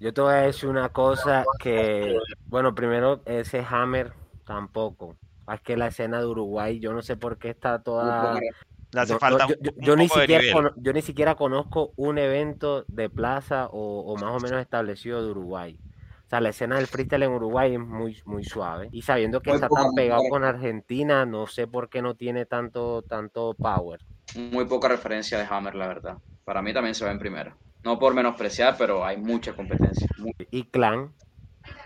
Yo 0.00 0.12
te 0.14 0.20
voy 0.20 0.32
a 0.32 0.36
decir 0.36 0.68
una 0.68 0.88
cosa 0.90 1.44
que, 1.58 2.16
bueno, 2.46 2.74
primero 2.74 3.20
ese 3.26 3.64
Hammer 3.68 4.12
tampoco. 4.46 5.16
Es 5.52 5.60
que 5.62 5.76
la 5.76 5.88
escena 5.88 6.20
de 6.20 6.26
Uruguay, 6.26 6.78
yo 6.78 6.92
no 6.92 7.02
sé 7.02 7.16
por 7.16 7.38
qué 7.38 7.50
está 7.50 7.82
toda... 7.82 8.34
Le 8.34 9.00
hace 9.00 9.12
No, 9.12 9.18
no, 9.18 9.18
falta 9.18 9.46
yo, 9.82 9.96
ni 9.96 10.08
siquiera 10.08 10.40
nivel. 10.42 10.52
cono- 10.54 10.72
yo 10.76 10.92
ni 10.92 11.02
siquiera 11.02 11.34
conozco 11.34 11.92
un 11.96 12.18
evento 12.18 12.84
de 12.88 13.10
plaza 13.10 13.66
o, 13.66 14.00
o 14.12 14.16
más 14.16 14.30
o 14.34 14.40
menos 14.40 14.60
establecido 14.60 15.22
de 15.24 15.30
Uruguay. 15.30 15.78
O 16.26 16.28
sea, 16.30 16.40
la 16.40 16.50
escena 16.50 16.76
del 16.76 16.86
freestyle 16.86 17.22
en 17.24 17.32
Uruguay 17.32 17.74
es 17.74 17.80
muy, 17.80 18.20
muy 18.24 18.44
suave. 18.44 18.88
Y 18.92 19.02
sabiendo 19.02 19.40
que 19.40 19.50
Muy 19.50 19.56
está 19.56 19.68
poca, 19.68 19.82
tan 19.82 19.94
pegado 19.94 20.22
con 20.30 20.44
Argentina, 20.44 21.26
no 21.26 21.46
sé 21.46 21.66
por 21.66 21.88
qué 21.88 22.02
no 22.02 22.14
tiene 22.14 22.44
tanto, 22.46 23.02
tanto 23.02 23.54
power. 23.54 24.00
Muy 24.36 24.66
poca 24.66 24.88
referencia 24.88 25.38
de 25.38 25.46
Hammer, 25.48 25.74
la 25.74 25.88
verdad. 25.88 26.18
Para 26.44 26.62
mí 26.62 26.72
también 26.72 26.94
se 26.94 27.04
va 27.04 27.10
en 27.10 27.18
primera. 27.18 27.56
No 27.88 27.98
por 27.98 28.12
menospreciar, 28.12 28.76
pero 28.76 29.02
hay 29.02 29.16
mucha 29.16 29.54
competencia. 29.54 30.06
Y 30.50 30.64
Clan, 30.64 31.14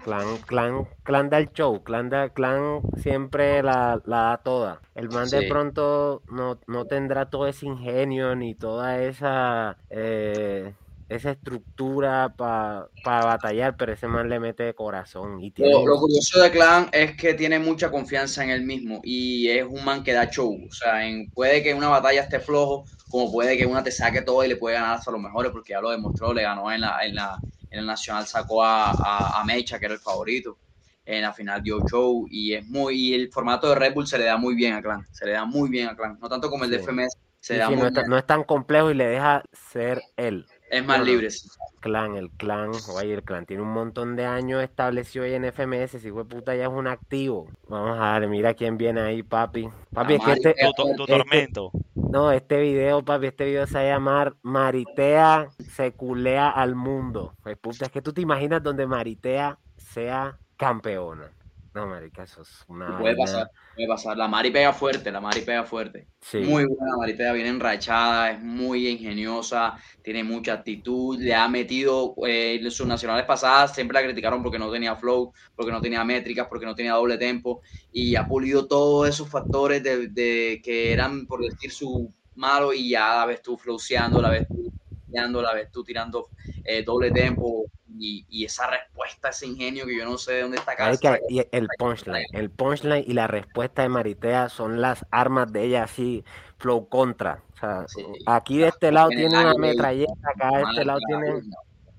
Clan, 0.02 0.36
Clan, 0.46 0.88
Clan 1.04 1.30
da 1.30 1.38
el 1.38 1.52
show, 1.52 1.84
Clan, 1.84 2.10
da, 2.10 2.30
Clan 2.30 2.80
siempre 2.96 3.62
la, 3.62 4.02
la 4.04 4.22
da 4.22 4.38
toda. 4.38 4.80
El 4.96 5.10
man 5.10 5.28
de 5.28 5.46
pronto 5.46 6.22
no, 6.28 6.58
no 6.66 6.86
tendrá 6.86 7.30
todo 7.30 7.46
ese 7.46 7.66
ingenio 7.66 8.34
ni 8.34 8.56
toda 8.56 9.00
esa, 9.00 9.76
eh, 9.90 10.74
esa 11.16 11.30
estructura 11.32 12.34
para 12.36 12.88
batallar, 13.02 13.76
pero 13.76 13.92
ese 13.92 14.08
man 14.08 14.28
le 14.28 14.40
mete 14.40 14.62
de 14.64 14.74
corazón. 14.74 15.40
Y 15.40 15.50
tiene, 15.52 15.72
Lo, 15.72 15.86
lo 15.86 15.96
curioso 15.98 16.40
de 16.40 16.50
Clan 16.50 16.88
es 16.92 17.14
que 17.16 17.34
tiene 17.34 17.58
mucha 17.58 17.90
confianza 17.90 18.42
en 18.42 18.50
él 18.50 18.62
mismo 18.62 19.00
y 19.04 19.48
es 19.48 19.64
un 19.64 19.84
man 19.84 20.02
que 20.02 20.12
da 20.12 20.28
show. 20.30 20.58
O 20.68 20.72
sea, 20.72 21.06
en- 21.06 21.30
puede 21.30 21.62
que 21.62 21.70
en 21.70 21.76
una 21.76 21.88
batalla 21.88 22.22
esté 22.22 22.40
flojo, 22.40 22.84
como 23.08 23.30
puede 23.30 23.56
que 23.56 23.66
una 23.66 23.82
te 23.84 23.90
saque 23.92 24.22
todo 24.22 24.42
y 24.44 24.48
le 24.48 24.56
puede 24.56 24.76
ganar 24.76 24.94
hasta 24.96 25.10
los 25.12 25.20
mejores, 25.20 25.52
porque 25.52 25.72
ya 25.72 25.80
lo 25.80 25.90
demostró, 25.90 26.32
le 26.32 26.42
ganó 26.42 26.72
en 26.72 26.80
la, 26.80 27.04
en 27.04 27.14
la, 27.14 27.38
en 27.70 27.78
el 27.80 27.86
Nacional, 27.86 28.26
sacó 28.26 28.64
a, 28.64 28.90
a, 28.90 29.40
a 29.40 29.44
Mecha, 29.44 29.78
que 29.78 29.84
era 29.86 29.94
el 29.94 30.00
favorito. 30.00 30.58
En 31.04 31.22
la 31.22 31.32
final 31.32 31.62
dio 31.62 31.80
show 31.86 32.26
y 32.30 32.54
es 32.54 32.66
muy, 32.66 32.94
y 33.10 33.14
el 33.14 33.30
formato 33.30 33.68
de 33.68 33.74
Red 33.74 33.92
Bull 33.94 34.06
se 34.06 34.18
le 34.18 34.24
da 34.24 34.36
muy 34.36 34.54
bien 34.54 34.74
a 34.74 34.82
Clan, 34.82 35.04
se 35.12 35.26
le 35.26 35.32
da 35.32 35.44
muy 35.44 35.68
bien 35.68 35.88
a 35.88 35.96
Clan, 35.96 36.16
no 36.20 36.28
tanto 36.28 36.48
como 36.48 36.64
el 36.64 36.70
de. 36.70 36.78
FMS, 36.78 37.18
se 37.40 37.54
sí, 37.54 37.54
le 37.54 37.60
da 37.60 37.68
sí, 37.68 37.76
muy 37.76 37.90
no 38.08 38.16
es 38.16 38.26
tan 38.26 38.44
complejo 38.44 38.90
y 38.90 38.94
le 38.94 39.06
deja 39.06 39.42
ser 39.52 40.00
él. 40.16 40.46
Es 40.72 40.84
más 40.84 41.04
libre. 41.04 41.30
sí. 41.30 41.48
Clan, 41.80 42.14
el 42.16 42.30
clan, 42.30 42.70
oye, 42.94 43.12
el 43.14 43.22
clan 43.24 43.44
tiene 43.44 43.62
un 43.62 43.72
montón 43.72 44.14
de 44.14 44.24
años 44.24 44.62
establecido 44.62 45.24
ahí 45.24 45.34
en 45.34 45.44
FMS, 45.44 45.98
si 46.00 46.10
fue 46.12 46.24
puta 46.24 46.54
ya 46.54 46.64
es 46.64 46.68
un 46.70 46.86
activo. 46.86 47.48
Vamos 47.68 47.98
a 48.00 48.18
ver, 48.20 48.28
mira 48.28 48.54
quién 48.54 48.76
viene 48.78 49.00
ahí, 49.00 49.22
papi. 49.24 49.68
Papi, 49.92 50.14
es 50.14 50.20
que 50.24 50.32
este, 50.32 50.54
Tu, 50.54 50.72
tu- 50.72 50.82
tu 50.94 51.02
este- 51.02 51.06
tormento. 51.16 51.70
no, 51.94 52.30
este 52.30 52.60
video, 52.60 53.04
papi, 53.04 53.26
este 53.26 53.44
video 53.46 53.66
se 53.66 53.74
va 53.74 53.80
a 53.80 53.84
llamar 53.84 54.34
Maritea 54.42 55.48
se 55.74 55.92
culea 55.92 56.48
al 56.50 56.76
mundo. 56.76 57.34
Pues 57.42 57.58
puta, 57.58 57.86
es 57.86 57.90
que 57.90 58.00
tú 58.00 58.12
te 58.12 58.20
imaginas 58.20 58.62
donde 58.62 58.86
Maritea 58.86 59.58
sea 59.76 60.38
campeona. 60.56 61.32
No, 61.74 61.86
marica, 61.86 62.24
eso 62.24 62.42
es 62.42 62.64
una 62.68 62.98
Puede 62.98 63.16
pasar, 63.16 63.50
puede 63.74 63.88
pasar. 63.88 64.16
La 64.18 64.28
Mari 64.28 64.50
pega 64.50 64.74
fuerte, 64.74 65.10
la 65.10 65.22
Mari 65.22 65.40
pega 65.40 65.64
fuerte. 65.64 66.06
Sí. 66.20 66.38
Muy 66.38 66.66
buena 66.66 66.96
Maritea, 66.98 67.32
viene 67.32 67.48
enrachada, 67.48 68.32
es 68.32 68.40
muy 68.42 68.88
ingeniosa, 68.88 69.78
tiene 70.02 70.22
mucha 70.22 70.52
actitud, 70.52 71.18
le 71.18 71.34
ha 71.34 71.48
metido 71.48 72.14
eh, 72.26 72.62
sus 72.70 72.86
nacionales 72.86 73.24
pasadas, 73.24 73.74
siempre 73.74 73.94
la 73.94 74.04
criticaron 74.04 74.42
porque 74.42 74.58
no 74.58 74.70
tenía 74.70 74.94
flow, 74.96 75.32
porque 75.56 75.72
no 75.72 75.80
tenía 75.80 76.04
métricas, 76.04 76.46
porque 76.46 76.66
no 76.66 76.74
tenía 76.74 76.92
doble 76.92 77.16
tempo, 77.16 77.62
y 77.90 78.16
ha 78.16 78.26
pulido 78.28 78.66
todos 78.66 79.08
esos 79.08 79.30
factores 79.30 79.82
de, 79.82 80.08
de 80.08 80.60
que 80.62 80.92
eran, 80.92 81.26
por 81.26 81.40
decir, 81.40 81.70
su 81.70 82.12
malo, 82.34 82.74
y 82.74 82.90
ya 82.90 83.14
la 83.14 83.26
ves 83.26 83.40
tú 83.40 83.56
flowseando, 83.56 84.20
la 84.20 84.28
ves 84.28 84.46
tú 84.46 84.72
la 85.12 85.54
ves 85.54 85.70
tú 85.70 85.84
tirando 85.84 86.28
eh, 86.64 86.82
doble 86.82 87.10
tempo, 87.10 87.66
y, 87.98 88.24
y 88.28 88.44
esa 88.44 88.68
respuesta, 88.68 89.28
ese 89.28 89.46
ingenio 89.46 89.86
que 89.86 89.96
yo 89.96 90.04
no 90.04 90.16
sé 90.18 90.34
de 90.34 90.42
dónde 90.42 90.56
está 90.56 90.72
acá. 90.72 90.84
Marica, 90.86 91.18
y 91.28 91.40
el 91.52 91.68
punchline, 91.78 92.26
el 92.32 92.50
punchline 92.50 93.04
y 93.06 93.12
la 93.12 93.26
respuesta 93.26 93.82
de 93.82 93.88
Maritea 93.88 94.48
son 94.48 94.80
las 94.80 95.04
armas 95.10 95.52
de 95.52 95.64
ella 95.64 95.84
así, 95.84 96.24
flow 96.58 96.88
contra. 96.88 97.42
O 97.54 97.58
sea, 97.58 97.84
Sí. 97.88 98.04
aquí 98.26 98.58
de 98.58 98.68
este 98.68 98.90
lado 98.90 99.08
Tiene 99.10 99.28
una 99.28 99.54
metralleta, 99.54 100.12
acá 100.34 100.56
de 100.56 100.62
este 100.70 100.84
lado 100.84 100.98
tiene 101.06 101.42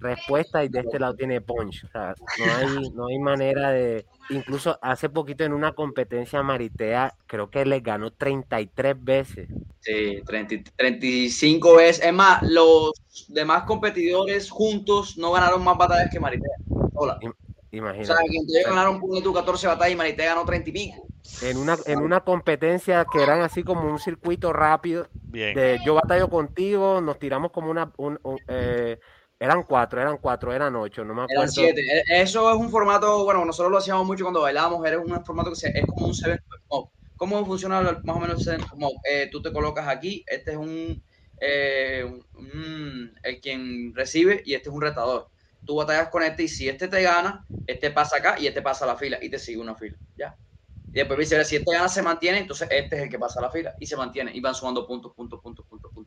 respuesta 0.03 0.63
y 0.63 0.69
de 0.69 0.81
este 0.81 0.99
lado 0.99 1.15
tiene 1.15 1.41
punch. 1.41 1.85
O 1.85 1.87
sea, 1.87 2.13
no 2.37 2.55
hay, 2.55 2.89
no 2.91 3.07
hay 3.07 3.19
manera 3.19 3.71
de. 3.71 4.05
Incluso 4.29 4.77
hace 4.81 5.09
poquito 5.09 5.43
en 5.43 5.53
una 5.53 5.73
competencia 5.73 6.43
Maritea, 6.43 7.15
creo 7.27 7.49
que 7.49 7.65
le 7.65 7.79
ganó 7.79 8.11
33 8.11 9.03
veces. 9.03 9.49
Sí, 9.79 10.21
30 10.25 10.71
35 10.75 11.75
veces. 11.75 12.05
Es 12.05 12.13
más, 12.13 12.41
los 12.43 12.91
demás 13.27 13.63
competidores 13.63 14.49
juntos 14.49 15.17
no 15.17 15.31
ganaron 15.31 15.63
más 15.63 15.77
batallas 15.77 16.09
que 16.11 16.19
Maritea. 16.19 16.55
Sola. 16.93 17.17
O 17.21 17.33
Imagínate. 17.71 18.05
sea, 18.05 18.17
que 18.17 18.37
ellos 18.37 18.69
ganaron 18.69 19.01
tú 19.23 19.33
14 19.33 19.67
batallas 19.67 19.93
y 19.93 19.95
Maritea 19.95 20.35
ganó 20.35 20.45
30 20.45 20.69
y 20.69 20.73
pico. 20.73 21.07
en 21.41 21.57
una, 21.57 21.75
en 21.87 21.99
una 21.99 22.21
competencia 22.21 23.05
que 23.11 23.23
eran 23.23 23.41
así 23.41 23.63
como 23.63 23.89
un 23.89 23.97
circuito 23.99 24.53
rápido. 24.53 25.07
Bien. 25.23 25.55
De 25.55 25.79
yo 25.83 25.95
batallo 25.95 26.29
contigo, 26.29 27.01
nos 27.01 27.17
tiramos 27.17 27.51
como 27.51 27.71
una. 27.71 27.91
Un, 27.97 28.19
un, 28.23 28.37
eh, 28.47 28.99
eran 29.39 29.63
cuatro, 29.63 30.01
eran 30.01 30.17
cuatro, 30.17 30.53
eran 30.53 30.75
ocho, 30.75 31.03
no 31.03 31.13
me 31.13 31.23
acuerdo. 31.23 31.41
Eran 31.41 31.51
siete. 31.51 31.81
E- 31.81 32.21
Eso 32.21 32.49
es 32.51 32.57
un 32.57 32.69
formato, 32.69 33.23
bueno, 33.23 33.45
nosotros 33.45 33.71
lo 33.71 33.77
hacíamos 33.77 34.05
mucho 34.05 34.23
cuando 34.25 34.41
bailábamos, 34.41 34.85
era 34.85 34.99
un 34.99 35.25
formato 35.25 35.49
que 35.51 35.55
se- 35.55 35.71
es 35.79 35.85
como 35.87 36.05
un 36.07 36.13
seven 36.13 36.39
mob. 36.69 36.89
¿Cómo 37.15 37.45
funciona 37.45 37.81
más 38.03 38.15
o 38.17 38.19
menos 38.19 38.35
el 38.37 38.41
seven 38.41 38.61
mob? 38.77 38.93
Eh, 39.09 39.29
tú 39.31 39.41
te 39.41 39.51
colocas 39.53 39.87
aquí, 39.87 40.23
este 40.27 40.51
es 40.51 40.57
un, 40.57 41.01
eh, 41.37 42.03
un- 42.33 43.13
el 43.23 43.39
quien 43.41 43.93
recibe 43.95 44.41
y 44.45 44.53
este 44.55 44.69
es 44.69 44.75
un 44.75 44.81
retador. 44.81 45.29
Tú 45.63 45.75
batallas 45.75 46.09
con 46.09 46.23
este 46.23 46.43
y 46.43 46.47
si 46.47 46.67
este 46.69 46.87
te 46.87 47.01
gana, 47.01 47.45
este 47.65 47.91
pasa 47.91 48.17
acá 48.17 48.35
y 48.39 48.47
este 48.47 48.61
pasa 48.61 48.83
a 48.85 48.87
la 48.89 48.97
fila 48.97 49.17
y 49.21 49.29
te 49.29 49.39
sigue 49.39 49.59
una 49.59 49.75
fila, 49.75 49.97
¿ya? 50.17 50.37
Y 50.93 50.99
después 50.99 51.17
viceversa, 51.19 51.49
si 51.49 51.55
este 51.57 51.71
gana 51.73 51.89
se 51.89 52.01
mantiene, 52.01 52.39
entonces 52.39 52.67
este 52.71 52.95
es 52.97 53.03
el 53.03 53.09
que 53.09 53.19
pasa 53.19 53.39
a 53.39 53.43
la 53.43 53.49
fila 53.51 53.75
y 53.79 53.85
se 53.87 53.95
mantiene 53.97 54.31
y 54.35 54.41
van 54.41 54.55
sumando 54.55 54.85
puntos, 54.87 55.13
puntos, 55.15 55.39
puntos, 55.41 55.65
puntos, 55.67 55.91
puntos. 55.93 56.02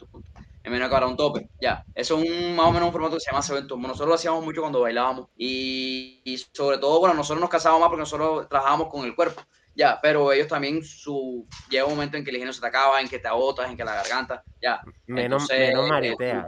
En 0.66 0.73
menos 0.73 0.88
que 0.88 0.94
ahora 0.96 1.06
un 1.06 1.16
tope, 1.16 1.49
ya. 1.61 1.85
Eso 1.94 2.18
es 2.18 2.28
un, 2.28 2.56
más 2.56 2.66
o 2.66 2.73
menos 2.73 2.88
un 2.88 2.92
formato 2.92 3.14
que 3.14 3.20
se 3.20 3.30
llama 3.30 3.40
Seven 3.40 3.68
Tomo. 3.68 3.87
Nosotros 3.87 4.08
lo 4.08 4.14
hacíamos 4.16 4.44
mucho 4.44 4.62
cuando 4.62 4.80
bailábamos 4.80 5.28
y, 5.37 6.20
y 6.25 6.37
sobre 6.38 6.78
todo, 6.78 6.99
bueno, 6.99 7.14
nosotros 7.14 7.40
nos 7.40 7.49
casábamos 7.50 7.82
más 7.82 7.88
porque 7.88 8.00
nosotros 8.00 8.49
trabajábamos 8.49 8.88
con 8.88 9.04
el 9.04 9.14
cuerpo, 9.14 9.40
ya. 9.76 10.00
Pero 10.02 10.32
ellos 10.32 10.49
también, 10.49 10.82
su 10.85 11.46
llega 11.70 11.85
un 11.85 11.92
momento 11.92 12.16
en 12.16 12.25
que 12.25 12.30
el 12.30 12.37
ingenio 12.37 12.52
se 12.52 12.61
te 12.61 12.66
acaba, 12.66 13.00
en 13.00 13.08
que 13.08 13.20
te 13.20 13.28
agotas, 13.28 13.70
en 13.70 13.76
que 13.76 13.85
la 13.85 13.94
garganta, 13.94 14.42
ya. 14.61 14.80
Menos, 15.06 15.42
Entonces, 15.49 15.68
menos 15.68 15.87
eh, 15.87 15.88
Maritea. 15.88 16.46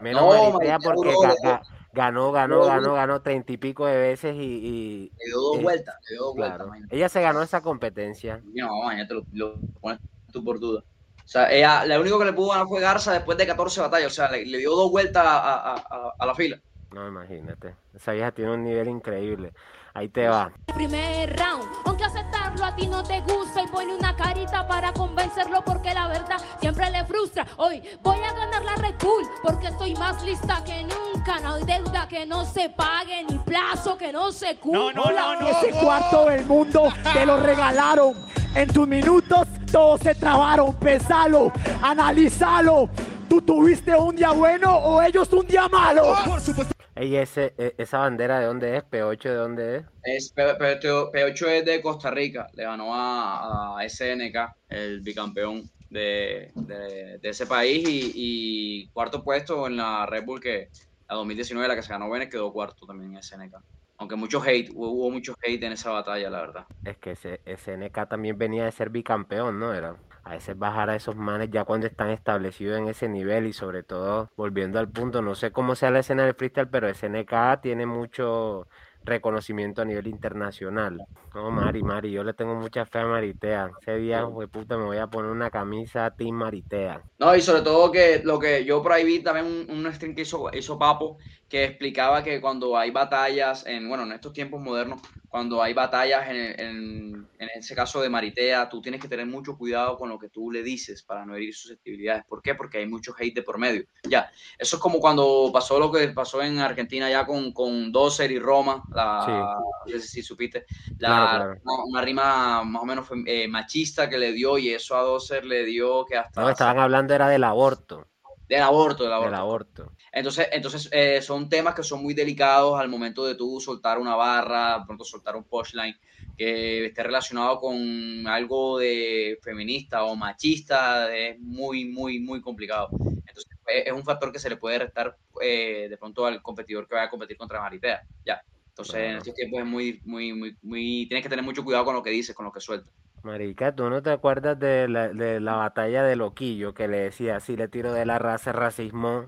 Menos 0.00 0.22
no, 0.22 0.28
Maritea 0.28 0.52
Maritea 0.52 0.78
porque 0.78 1.10
ga- 1.10 1.60
ganó, 1.92 2.30
ganó, 2.30 2.64
ganó, 2.64 2.94
ganó 2.94 3.20
treinta 3.20 3.52
y 3.52 3.56
pico 3.56 3.84
de 3.84 3.98
veces 3.98 4.36
y, 4.36 4.38
y- 4.42 5.12
Le 5.18 5.26
dio 5.26 5.36
dos 5.40 5.58
Eh, 5.58 5.62
vueltas, 5.62 5.96
le 6.08 6.14
dio 6.14 6.22
dos 6.24 6.34
vueltas. 6.36 6.56
claro. 6.56 6.68
imagínate. 6.68 6.96
Ella 6.96 7.08
se 7.08 7.20
ganó 7.20 7.42
esa 7.42 7.60
competencia. 7.62 8.40
No, 8.54 8.68
mañana 8.84 9.08
lo, 9.12 9.24
lo 9.32 9.54
pones 9.80 9.98
tú 10.32 10.44
por 10.44 10.60
duda. 10.60 10.84
O 11.30 11.32
sea, 11.32 11.48
ella, 11.52 11.84
la 11.86 12.00
único 12.00 12.18
que 12.18 12.24
le 12.24 12.32
pudo 12.32 12.48
ganar 12.50 12.66
fue 12.66 12.80
Garza 12.80 13.12
después 13.12 13.38
de 13.38 13.46
14 13.46 13.80
batallas. 13.82 14.10
O 14.10 14.14
sea, 14.16 14.28
le, 14.32 14.44
le 14.44 14.58
dio 14.58 14.72
dos 14.74 14.90
vueltas 14.90 15.24
a, 15.24 15.38
a- 15.38 15.74
a- 15.76 16.12
a 16.18 16.26
la 16.26 16.34
fila. 16.34 16.58
No, 16.90 17.06
imagínate. 17.06 17.76
Esa 17.94 18.10
vieja 18.10 18.32
tiene 18.32 18.50
un 18.50 18.64
nivel 18.64 18.88
increíble. 18.88 19.52
Ahí 19.94 20.08
te 20.08 20.26
va. 20.28 20.50
Primer 20.74 21.36
round, 21.38 21.64
aunque 21.84 22.02
aceptarlo 22.02 22.64
a 22.64 22.74
ti 22.74 22.88
no 22.88 23.04
te 23.04 23.20
gusta 23.20 23.62
y 23.62 23.68
pone 23.68 23.94
una 23.94 24.16
carita 24.16 24.66
para 24.66 24.92
convencerlo 24.92 25.62
porque 25.64 25.94
la 25.94 26.08
verdad 26.08 26.38
siempre 26.60 26.90
le 26.90 27.04
frustra. 27.04 27.46
Hoy 27.58 27.80
voy 28.02 28.18
a 28.18 28.32
ganar 28.32 28.64
la 28.64 28.74
Red 28.74 28.96
Bull 29.00 29.28
porque 29.44 29.68
estoy 29.68 29.94
más 29.94 30.20
lista 30.24 30.64
que 30.64 30.82
nunca. 30.82 31.38
No 31.40 31.54
hay 31.54 31.64
deuda 31.64 32.08
que 32.08 32.26
no 32.26 32.44
se 32.44 32.70
pague 32.70 33.22
ni 33.28 33.38
plazo 33.38 33.96
que 33.96 34.12
no 34.12 34.32
se 34.32 34.56
cumpla. 34.56 34.92
No, 34.94 35.12
no, 35.12 35.12
no, 35.12 35.40
no. 35.42 35.48
Ese 35.48 35.70
cuarto 35.78 36.24
del 36.26 36.44
mundo 36.44 36.88
te 37.12 37.24
lo 37.24 37.36
regalaron. 37.38 38.14
En 38.56 38.66
tus 38.72 38.88
minutos 38.88 39.46
todos 39.70 40.00
se 40.00 40.14
trabaron. 40.14 40.74
Pesalo, 40.74 41.52
analizalo. 41.82 42.88
¿Tú 43.28 43.40
tuviste 43.40 43.94
un 43.94 44.16
día 44.16 44.30
bueno 44.32 44.76
o 44.76 45.00
ellos 45.02 45.32
un 45.32 45.46
día 45.46 45.68
malo? 45.68 46.14
Por 46.24 46.40
supuesto. 46.40 46.74
Ey, 46.96 47.16
ese, 47.16 47.54
e- 47.56 47.74
esa 47.78 47.98
bandera 47.98 48.40
de 48.40 48.46
dónde 48.46 48.76
es, 48.76 48.82
P8 48.84 49.22
de 49.22 49.34
dónde 49.34 49.76
es. 49.76 49.84
Es, 50.02 50.32
P, 50.32 50.42
P- 50.54 50.80
P8 50.80 51.46
es 51.48 51.64
de 51.64 51.80
Costa 51.80 52.10
Rica. 52.10 52.48
Le 52.54 52.64
ganó 52.64 52.94
a, 52.94 53.78
a 53.78 53.88
SNK, 53.88 54.36
el 54.68 55.00
bicampeón 55.00 55.70
de, 55.88 56.50
de- 56.54 57.18
de 57.18 57.28
ese 57.28 57.46
país. 57.46 57.88
Y, 57.88 58.12
y 58.14 58.88
cuarto 58.88 59.22
puesto 59.22 59.66
en 59.68 59.76
la 59.76 60.04
Red 60.06 60.24
Bull, 60.24 60.40
que 60.40 60.68
la 61.10 61.16
2019, 61.16 61.68
la 61.68 61.76
que 61.76 61.82
se 61.82 61.92
ganó 61.92 62.08
Vélez, 62.08 62.28
quedó 62.28 62.52
cuarto 62.52 62.86
también 62.86 63.14
en 63.14 63.22
SNK. 63.22 63.56
Aunque 63.98 64.16
mucho 64.16 64.40
hate, 64.42 64.70
hubo, 64.74 64.90
hubo 64.90 65.10
mucho 65.10 65.34
hate 65.42 65.62
en 65.62 65.72
esa 65.72 65.90
batalla, 65.90 66.30
la 66.30 66.40
verdad. 66.40 66.66
Es 66.84 66.96
que 66.98 67.10
ese 67.12 67.40
SNK 67.44 68.08
también 68.08 68.38
venía 68.38 68.64
de 68.64 68.72
ser 68.72 68.90
bicampeón, 68.90 69.58
¿no? 69.58 69.74
Era. 69.74 69.96
A 70.22 70.30
veces 70.30 70.56
bajar 70.56 70.90
a 70.90 70.96
esos 70.96 71.16
manes 71.16 71.50
ya 71.50 71.64
cuando 71.64 71.86
están 71.86 72.10
establecidos 72.10 72.78
en 72.78 72.88
ese 72.88 73.08
nivel 73.08 73.46
y 73.46 73.52
sobre 73.52 73.82
todo 73.82 74.30
volviendo 74.36 74.78
al 74.78 74.88
punto, 74.88 75.22
no 75.22 75.34
sé 75.34 75.50
cómo 75.50 75.74
sea 75.74 75.90
la 75.90 76.00
escena 76.00 76.24
del 76.24 76.34
freestyle, 76.34 76.68
pero 76.68 76.92
SNK 76.92 77.60
tiene 77.62 77.86
mucho 77.86 78.68
reconocimiento 79.04 79.82
a 79.82 79.84
nivel 79.84 80.06
internacional. 80.06 81.02
No, 81.34 81.50
Mari, 81.50 81.82
Mari, 81.82 82.10
yo 82.10 82.24
le 82.24 82.34
tengo 82.34 82.54
mucha 82.54 82.84
fe 82.84 82.98
a 82.98 83.06
Maritea. 83.06 83.70
Ese 83.80 83.96
día, 83.96 84.24
de 84.24 84.48
puta, 84.48 84.76
me 84.76 84.84
voy 84.84 84.98
a 84.98 85.06
poner 85.06 85.30
una 85.30 85.50
camisa 85.50 86.10
Team 86.10 86.34
Maritea. 86.34 87.02
No, 87.18 87.34
y 87.36 87.40
sobre 87.40 87.62
todo 87.62 87.90
que 87.92 88.20
lo 88.24 88.38
que 88.38 88.64
yo 88.64 88.82
por 88.82 88.92
ahí 88.92 89.04
vi 89.04 89.20
también 89.20 89.46
un, 89.46 89.70
un 89.70 89.92
stream 89.92 90.14
que 90.14 90.22
hizo, 90.22 90.50
hizo 90.52 90.78
Papo, 90.78 91.18
que 91.50 91.64
explicaba 91.64 92.22
que 92.22 92.40
cuando 92.40 92.78
hay 92.78 92.92
batallas, 92.92 93.66
en, 93.66 93.88
bueno, 93.88 94.04
en 94.04 94.12
estos 94.12 94.32
tiempos 94.32 94.62
modernos, 94.62 95.02
cuando 95.28 95.60
hay 95.60 95.74
batallas, 95.74 96.28
en, 96.30 96.36
en, 96.60 97.28
en 97.38 97.48
ese 97.56 97.74
caso 97.74 98.00
de 98.00 98.08
Maritea, 98.08 98.68
tú 98.68 98.80
tienes 98.80 99.00
que 99.00 99.08
tener 99.08 99.26
mucho 99.26 99.58
cuidado 99.58 99.98
con 99.98 100.08
lo 100.08 100.18
que 100.18 100.28
tú 100.28 100.52
le 100.52 100.62
dices 100.62 101.02
para 101.02 101.26
no 101.26 101.34
herir 101.34 101.52
susceptibilidades. 101.52 102.24
¿Por 102.24 102.40
qué? 102.40 102.54
Porque 102.54 102.78
hay 102.78 102.86
mucho 102.86 103.12
hate 103.18 103.34
de 103.34 103.42
por 103.42 103.58
medio. 103.58 103.84
Ya, 104.08 104.30
eso 104.56 104.76
es 104.76 104.82
como 104.82 105.00
cuando 105.00 105.50
pasó 105.52 105.80
lo 105.80 105.90
que 105.90 106.06
pasó 106.08 106.40
en 106.40 106.60
Argentina 106.60 107.10
ya 107.10 107.26
con, 107.26 107.52
con 107.52 107.90
Dozer 107.90 108.30
y 108.30 108.38
Roma, 108.38 108.84
la, 108.94 109.58
no 109.86 109.92
sé 109.92 110.00
si 110.00 110.22
supiste, 110.22 110.66
la, 110.98 111.08
Claro, 111.08 111.44
claro. 111.44 111.60
Una, 111.64 111.84
una 111.84 112.02
rima 112.02 112.62
más 112.62 112.82
o 112.82 112.86
menos 112.86 113.08
eh, 113.26 113.48
machista 113.48 114.08
que 114.08 114.18
le 114.18 114.32
dio 114.32 114.56
y 114.56 114.70
eso 114.70 114.96
a 114.96 115.02
Dozer 115.02 115.44
le 115.44 115.64
dio 115.64 116.04
que 116.06 116.16
hasta... 116.16 116.40
No, 116.40 116.48
estaban 116.48 116.78
hablando 116.78 117.12
era 117.12 117.28
del 117.28 117.42
aborto. 117.42 118.06
Del 118.50 118.62
aborto, 118.62 119.04
del 119.04 119.12
aborto. 119.12 119.30
Del 119.30 119.40
aborto. 119.40 119.92
Entonces, 120.10 120.48
entonces 120.50 120.88
eh, 120.90 121.22
son 121.22 121.48
temas 121.48 121.72
que 121.72 121.84
son 121.84 122.02
muy 122.02 122.14
delicados 122.14 122.80
al 122.80 122.88
momento 122.88 123.24
de 123.24 123.36
tú 123.36 123.60
soltar 123.60 123.96
una 123.96 124.16
barra, 124.16 124.80
de 124.80 124.86
pronto 124.86 125.04
soltar 125.04 125.36
un 125.36 125.44
punchline 125.44 125.94
que 126.36 126.86
esté 126.86 127.04
relacionado 127.04 127.60
con 127.60 128.26
algo 128.26 128.80
de 128.80 129.38
feminista 129.40 130.02
o 130.02 130.16
machista, 130.16 131.14
es 131.16 131.38
muy, 131.38 131.84
muy, 131.84 132.18
muy 132.18 132.40
complicado. 132.40 132.88
Entonces, 132.90 133.52
es 133.68 133.92
un 133.92 134.02
factor 134.02 134.32
que 134.32 134.40
se 134.40 134.50
le 134.50 134.56
puede 134.56 134.80
restar 134.80 135.16
eh, 135.40 135.86
de 135.88 135.96
pronto 135.96 136.26
al 136.26 136.42
competidor 136.42 136.88
que 136.88 136.96
vaya 136.96 137.06
a 137.06 137.10
competir 137.10 137.36
contra 137.36 137.60
Maritea. 137.60 138.02
Ya. 138.26 138.42
Entonces, 138.70 138.96
en 138.96 139.16
estos 139.18 139.34
tiempos 139.34 139.60
es 139.60 139.66
muy, 139.66 140.00
muy, 140.04 140.32
muy, 140.32 140.56
muy, 140.62 141.06
tienes 141.06 141.22
que 141.22 141.28
tener 141.28 141.44
mucho 141.44 141.62
cuidado 141.62 141.84
con 141.84 141.94
lo 141.94 142.02
que 142.02 142.10
dices, 142.10 142.34
con 142.34 142.46
lo 142.46 142.50
que 142.50 142.60
sueltas. 142.60 142.92
Marica, 143.22 143.74
¿tú 143.74 143.90
no 143.90 144.02
te 144.02 144.10
acuerdas 144.10 144.58
de 144.58 144.88
la, 144.88 145.08
de 145.08 145.40
la 145.40 145.54
batalla 145.56 146.02
de 146.02 146.16
Loquillo 146.16 146.72
que 146.72 146.88
le 146.88 147.00
decía, 147.00 147.40
si 147.40 147.56
le 147.56 147.68
tiro 147.68 147.92
de 147.92 148.06
la 148.06 148.18
raza, 148.18 148.52
racismo, 148.52 149.26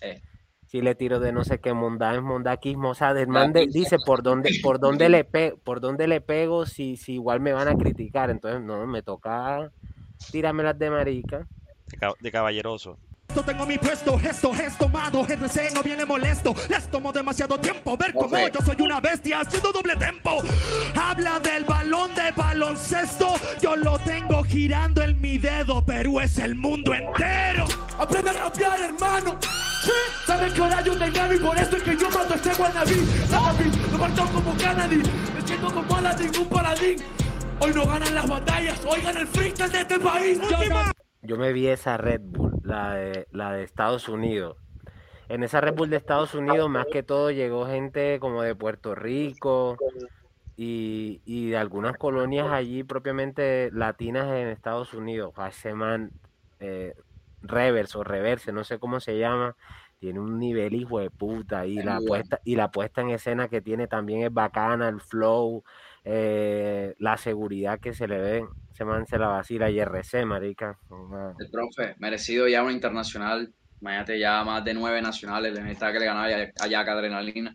Eh. 0.00 0.22
si 0.66 0.80
le 0.82 0.94
tiro 0.94 1.18
de 1.18 1.32
no 1.32 1.42
sé 1.42 1.58
qué, 1.60 1.72
mondá 1.72 2.14
es 2.14 2.22
mondaquismo, 2.22 2.90
o 2.90 2.94
sea, 2.94 3.14
del 3.14 3.26
man 3.26 3.52
de- 3.52 3.60
Mondaquismo. 3.62 3.80
dice 3.80 3.98
por 3.98 4.22
dónde, 4.22 4.50
por 4.62 4.78
dónde 4.78 5.08
le 5.08 5.24
pe, 5.24 5.54
por 5.64 5.80
dónde 5.80 6.06
le 6.06 6.20
pego 6.20 6.64
si, 6.66 6.96
si 6.96 7.14
igual 7.14 7.40
me 7.40 7.52
van 7.52 7.66
a 7.68 7.74
criticar, 7.76 8.30
entonces 8.30 8.60
no, 8.62 8.86
me 8.86 9.02
toca 9.02 9.72
tirarme 10.30 10.62
las 10.62 10.78
de 10.78 10.90
marica. 10.90 11.46
De, 11.86 11.96
ca- 11.98 12.14
de 12.20 12.30
caballeroso. 12.30 12.98
Esto 13.28 13.42
tengo 13.42 13.66
mi 13.66 13.76
puesto, 13.76 14.18
esto 14.24 14.52
es 14.54 14.76
tomado, 14.78 15.22
GRC 15.22 15.72
no 15.74 15.82
viene 15.82 16.06
molesto. 16.06 16.54
Les 16.70 16.90
tomo 16.90 17.12
demasiado 17.12 17.58
tiempo 17.60 17.94
ver 17.96 18.14
cómo 18.14 18.36
yo 18.48 18.60
soy 18.64 18.76
una 18.80 19.00
bestia 19.00 19.40
haciendo 19.40 19.70
doble 19.70 19.96
tempo. 19.96 20.38
Habla 20.98 21.38
del 21.40 21.64
balón 21.64 22.14
de 22.14 22.32
baloncesto, 22.34 23.34
yo 23.60 23.76
lo 23.76 23.98
tengo 23.98 24.42
girando 24.44 25.02
en 25.02 25.20
mi 25.20 25.36
dedo, 25.36 25.84
pero 25.84 26.20
es 26.22 26.38
el 26.38 26.54
mundo 26.54 26.94
entero. 26.94 27.66
Aprende 27.98 28.30
a 28.30 28.32
rapear, 28.32 28.80
hermano. 28.80 29.36
Sí, 29.82 29.90
sabes 30.26 30.52
que 30.54 30.60
ahora 30.62 30.82
yo 30.82 30.96
te 30.98 31.10
gano 31.10 31.34
y 31.34 31.38
por 31.38 31.56
eso 31.58 31.76
es 31.76 31.82
que 31.82 31.96
yo 31.98 32.10
mato 32.10 32.32
a 32.32 32.36
este 32.36 32.54
guanabí. 32.54 32.94
Guanabí, 33.28 33.70
lo 33.92 33.98
parto 33.98 34.24
como 34.32 34.56
Kennedy. 34.56 35.02
Me 35.34 35.46
siento 35.46 35.70
como 35.74 35.96
Aladdin, 35.96 36.30
un 36.40 36.48
paladín. 36.48 36.96
Hoy 37.60 37.72
no 37.74 37.86
ganan 37.86 38.14
las 38.14 38.26
batallas, 38.26 38.80
hoy 38.86 39.02
gana 39.02 39.20
el 39.20 39.26
freestyle 39.28 39.70
de 39.70 39.80
este 39.80 39.98
país. 40.00 40.38
Yo 40.50 40.64
no- 40.70 40.92
Yo 41.22 41.36
me 41.36 41.52
vi 41.52 41.66
esa 41.66 41.96
Red 41.98 42.20
Bull, 42.22 42.47
la 42.68 42.94
de, 42.94 43.26
la 43.32 43.52
de 43.52 43.64
Estados 43.64 44.08
Unidos. 44.08 44.56
En 45.28 45.42
esa 45.42 45.60
Red 45.60 45.74
Bull 45.74 45.90
de 45.90 45.96
Estados 45.96 46.34
Unidos, 46.34 46.70
más 46.70 46.86
que 46.86 47.02
todo, 47.02 47.30
llegó 47.30 47.66
gente 47.66 48.18
como 48.20 48.42
de 48.42 48.54
Puerto 48.54 48.94
Rico 48.94 49.76
y, 50.56 51.20
y 51.24 51.50
de 51.50 51.56
algunas 51.56 51.96
colonias 51.96 52.48
allí 52.50 52.82
propiamente 52.84 53.70
latinas 53.72 54.26
en 54.26 54.48
Estados 54.48 54.94
Unidos. 54.94 55.32
A 55.36 55.48
ese 55.48 55.74
man, 55.74 56.12
eh, 56.60 56.94
Reverse 57.42 57.98
o 57.98 58.04
Reverse, 58.04 58.52
no 58.52 58.64
sé 58.64 58.78
cómo 58.78 59.00
se 59.00 59.18
llama, 59.18 59.56
tiene 59.98 60.20
un 60.20 60.38
nivel 60.38 60.74
hijo 60.74 61.00
de 61.00 61.10
puta 61.10 61.66
y 61.66 61.76
la 61.76 62.00
puesta 62.00 62.40
y 62.44 62.56
la 62.56 62.70
puesta 62.70 63.00
en 63.00 63.10
escena 63.10 63.48
que 63.48 63.60
tiene 63.60 63.86
también 63.86 64.22
es 64.22 64.32
bacana, 64.32 64.88
el 64.88 65.00
flow, 65.00 65.64
eh, 66.04 66.94
la 66.98 67.16
seguridad 67.16 67.78
que 67.80 67.92
se 67.94 68.06
le 68.08 68.18
ve, 68.18 68.44
ese 68.72 68.84
man 68.84 69.06
se 69.06 69.18
la 69.18 69.28
vacila 69.28 69.70
y 69.70 69.78
RC, 69.80 70.24
marica. 70.24 70.78
una- 70.90 71.34
El 71.38 71.50
profe, 71.50 71.94
merecido 71.98 72.48
ya 72.48 72.62
un 72.62 72.72
internacional. 72.72 73.52
Imagínate 73.80 74.18
ya 74.18 74.42
más 74.44 74.64
de 74.64 74.74
nueve 74.74 75.00
nacionales. 75.00 75.52
Le 75.52 75.60
necesitaba 75.62 75.92
que 75.92 75.98
le 76.00 76.06
ganaba 76.06 76.26
a 76.60 76.66
Jack 76.66 76.88
Adrenalina. 76.88 77.54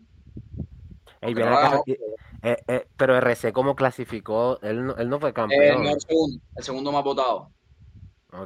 Ey, 1.20 1.34
no 1.34 1.46
acá, 1.46 1.80
eh, 1.86 2.56
eh, 2.68 2.86
pero 2.96 3.16
RC 3.16 3.52
cómo 3.52 3.74
clasificó, 3.74 4.58
él 4.60 4.84
no, 4.86 4.96
él 4.96 5.08
no 5.08 5.18
fue 5.18 5.30
el, 5.30 5.34
campeón. 5.34 6.00
segundo, 6.00 6.42
el 6.56 6.64
segundo 6.64 6.92
más 6.92 7.02
votado. 7.04 7.50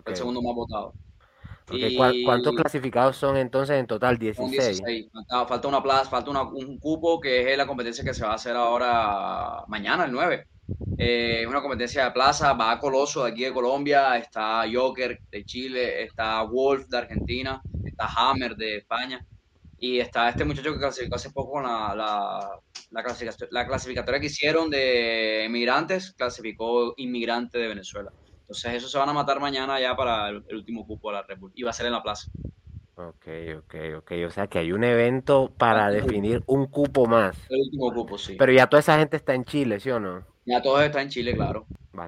El 0.06 0.14
segundo 0.16 0.42
más 0.42 0.54
votado. 0.54 0.94
Ok, 1.70 1.96
¿cuá- 1.96 2.12
Y 2.14 2.24
¿Cuántos 2.24 2.54
clasificados 2.54 3.16
son 3.16 3.36
entonces 3.36 3.78
en 3.78 3.86
total? 3.86 4.14
son 4.14 4.20
16. 4.20 4.78
16. 4.82 5.10
Falta, 5.12 5.46
falta 5.46 5.68
una 5.68 5.82
plaza, 5.82 6.10
falta 6.10 6.30
una- 6.30 6.42
un 6.42 6.78
cupo 6.78 7.20
que 7.20 7.50
es 7.52 7.56
la 7.58 7.66
competencia 7.66 8.04
que 8.04 8.14
se 8.14 8.24
va 8.24 8.32
a 8.32 8.34
hacer 8.34 8.56
ahora 8.56 9.64
mañana, 9.68 10.04
el 10.04 10.12
9. 10.12 10.46
Eh, 10.96 11.42
es 11.42 11.46
una 11.46 11.60
competencia 11.62 12.04
de 12.04 12.10
plaza, 12.12 12.52
va 12.54 12.72
a 12.72 12.78
Coloso 12.78 13.24
de 13.24 13.30
aquí 13.32 13.44
de 13.44 13.52
Colombia, 13.52 14.16
está 14.16 14.64
Joker 14.72 15.20
de 15.30 15.44
Chile, 15.44 16.02
está 16.02 16.42
Wolf 16.42 16.86
de 16.88 16.98
Argentina, 16.98 17.62
está 17.84 18.08
Hammer 18.16 18.56
de 18.56 18.78
España 18.78 19.24
y 19.78 20.00
está 20.00 20.28
este 20.28 20.44
muchacho 20.44 20.72
que 20.72 20.78
clasificó 20.80 21.14
hace 21.16 21.30
poco 21.30 21.52
con 21.52 21.62
la, 21.64 21.94
la, 21.94 22.50
la, 22.90 23.02
la 23.50 23.66
clasificatoria 23.66 24.20
que 24.20 24.26
hicieron 24.26 24.68
de 24.70 25.44
inmigrantes, 25.46 26.12
clasificó 26.16 26.94
inmigrante 26.96 27.58
de 27.58 27.68
Venezuela. 27.68 28.10
Entonces, 28.48 28.76
eso 28.76 28.88
se 28.88 28.96
van 28.96 29.10
a 29.10 29.12
matar 29.12 29.40
mañana 29.40 29.78
ya 29.78 29.94
para 29.94 30.30
el, 30.30 30.42
último 30.52 30.86
cupo 30.86 31.10
de 31.10 31.16
la 31.16 31.22
Red 31.22 31.38
Bull 31.38 31.52
y 31.54 31.64
va 31.64 31.70
a 31.70 31.74
ser 31.74 31.84
en 31.84 31.92
la 31.92 32.02
plaza. 32.02 32.30
Ok, 32.94 33.26
ok, 33.58 33.74
ok. 33.98 34.12
O 34.26 34.30
sea 34.30 34.46
que 34.46 34.58
hay 34.58 34.72
un 34.72 34.84
evento 34.84 35.52
para 35.58 35.90
definir 35.90 36.42
un 36.46 36.66
cupo 36.66 37.04
más. 37.04 37.36
El 37.50 37.60
último 37.60 37.92
cupo, 37.92 38.16
sí. 38.16 38.36
Pero 38.38 38.50
ya 38.50 38.66
toda 38.66 38.80
esa 38.80 38.98
gente 38.98 39.18
está 39.18 39.34
en 39.34 39.44
Chile, 39.44 39.80
¿sí 39.80 39.90
o 39.90 40.00
no? 40.00 40.24
Ya 40.46 40.62
todos 40.62 40.80
están 40.80 41.02
en 41.02 41.08
Chile, 41.10 41.34
claro. 41.34 41.66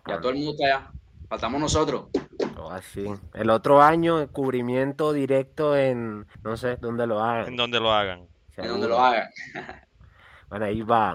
Ya 0.08 0.18
todo 0.18 0.30
el 0.30 0.36
mundo 0.36 0.52
está 0.52 0.64
allá. 0.64 0.90
Faltamos 1.28 1.60
nosotros. 1.60 2.06
Oh, 2.56 2.70
así. 2.70 3.04
El 3.34 3.50
otro 3.50 3.82
año, 3.82 4.26
cubrimiento 4.32 5.12
directo 5.12 5.76
en, 5.76 6.26
no 6.42 6.56
sé, 6.56 6.76
dónde 6.76 7.06
lo 7.06 7.20
hagan. 7.20 7.48
En 7.48 7.56
donde 7.56 7.80
lo 7.80 7.92
hagan. 7.92 8.26
En 8.56 8.66
donde 8.66 8.88
lo 8.88 8.98
hagan. 8.98 9.28
bueno, 10.50 10.64
ahí 10.64 10.82
va. 10.82 11.14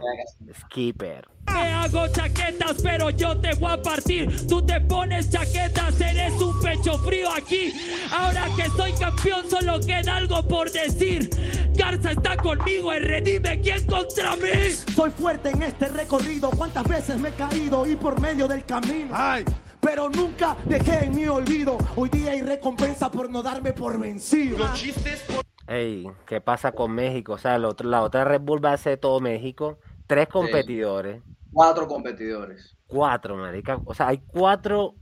Skipper. 0.62 1.28
Me 1.54 1.72
hago 1.74 2.08
chaquetas, 2.08 2.82
pero 2.82 3.10
yo 3.10 3.38
te 3.38 3.54
voy 3.56 3.72
a 3.72 3.82
partir. 3.82 4.48
Tú 4.48 4.66
te 4.66 4.80
pones 4.82 5.30
chaquetas, 5.30 6.00
eres 6.00 6.34
un 6.42 6.60
pecho 6.62 6.98
frío 7.00 7.30
aquí. 7.32 7.74
Ahora 8.12 8.48
que 8.56 8.70
soy 8.70 8.94
campeón, 8.94 9.50
solo 9.50 9.80
queda 9.82 10.16
algo 10.16 10.42
por 10.48 10.72
decir. 10.72 11.30
Garza 11.76 12.12
está 12.12 12.38
conmigo, 12.38 12.92
redime 12.94 13.60
quién 13.62 13.86
contra 13.86 14.36
mí. 14.38 14.72
Soy 14.96 15.12
fuerte 15.12 15.50
en 15.50 15.64
este 15.64 15.90
recorrido. 15.90 16.50
¿Cuántas 16.52 16.88
veces 16.88 17.20
me 17.20 17.30
he 17.30 17.34
caído 17.34 17.86
y 17.86 17.96
por 17.96 18.20
medio 18.20 18.48
del 18.48 18.64
camino? 18.66 19.10
¡Ay! 19.14 19.46
pero 19.86 20.10
nunca 20.10 20.58
dejé 20.66 21.06
en 21.06 21.16
mi 21.16 21.28
olvido. 21.28 21.78
Hoy 21.96 22.10
día 22.10 22.32
hay 22.32 22.42
recompensa 22.42 23.12
por 23.12 23.30
no 23.30 23.44
darme 23.44 23.72
por 23.72 24.00
vencido. 24.00 24.58
Los 24.58 24.74
chistes 24.74 25.24
Ey, 25.68 26.08
¿qué 26.28 26.42
pasa 26.42 26.72
con 26.74 26.92
México? 26.92 27.34
O 27.34 27.38
sea, 27.38 27.58
la 27.58 28.02
otra 28.02 28.24
Red 28.24 28.42
Bull 28.42 28.64
va 28.64 28.74
a 28.74 28.78
ser 28.78 29.00
todo 29.00 29.20
México. 29.20 29.80
Tres 30.08 30.28
competidores. 30.28 31.24
Cuatro 31.52 31.88
competidores. 31.88 32.78
Cuatro, 32.86 33.36
marica. 33.36 33.82
O 33.86 33.94
sea, 33.94 34.10
hay 34.10 34.20
cuatro 34.28 34.96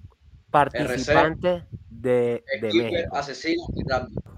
participantes 0.49 1.63
de, 1.89 2.43
México. 2.61 3.15
Asesino 3.15 3.63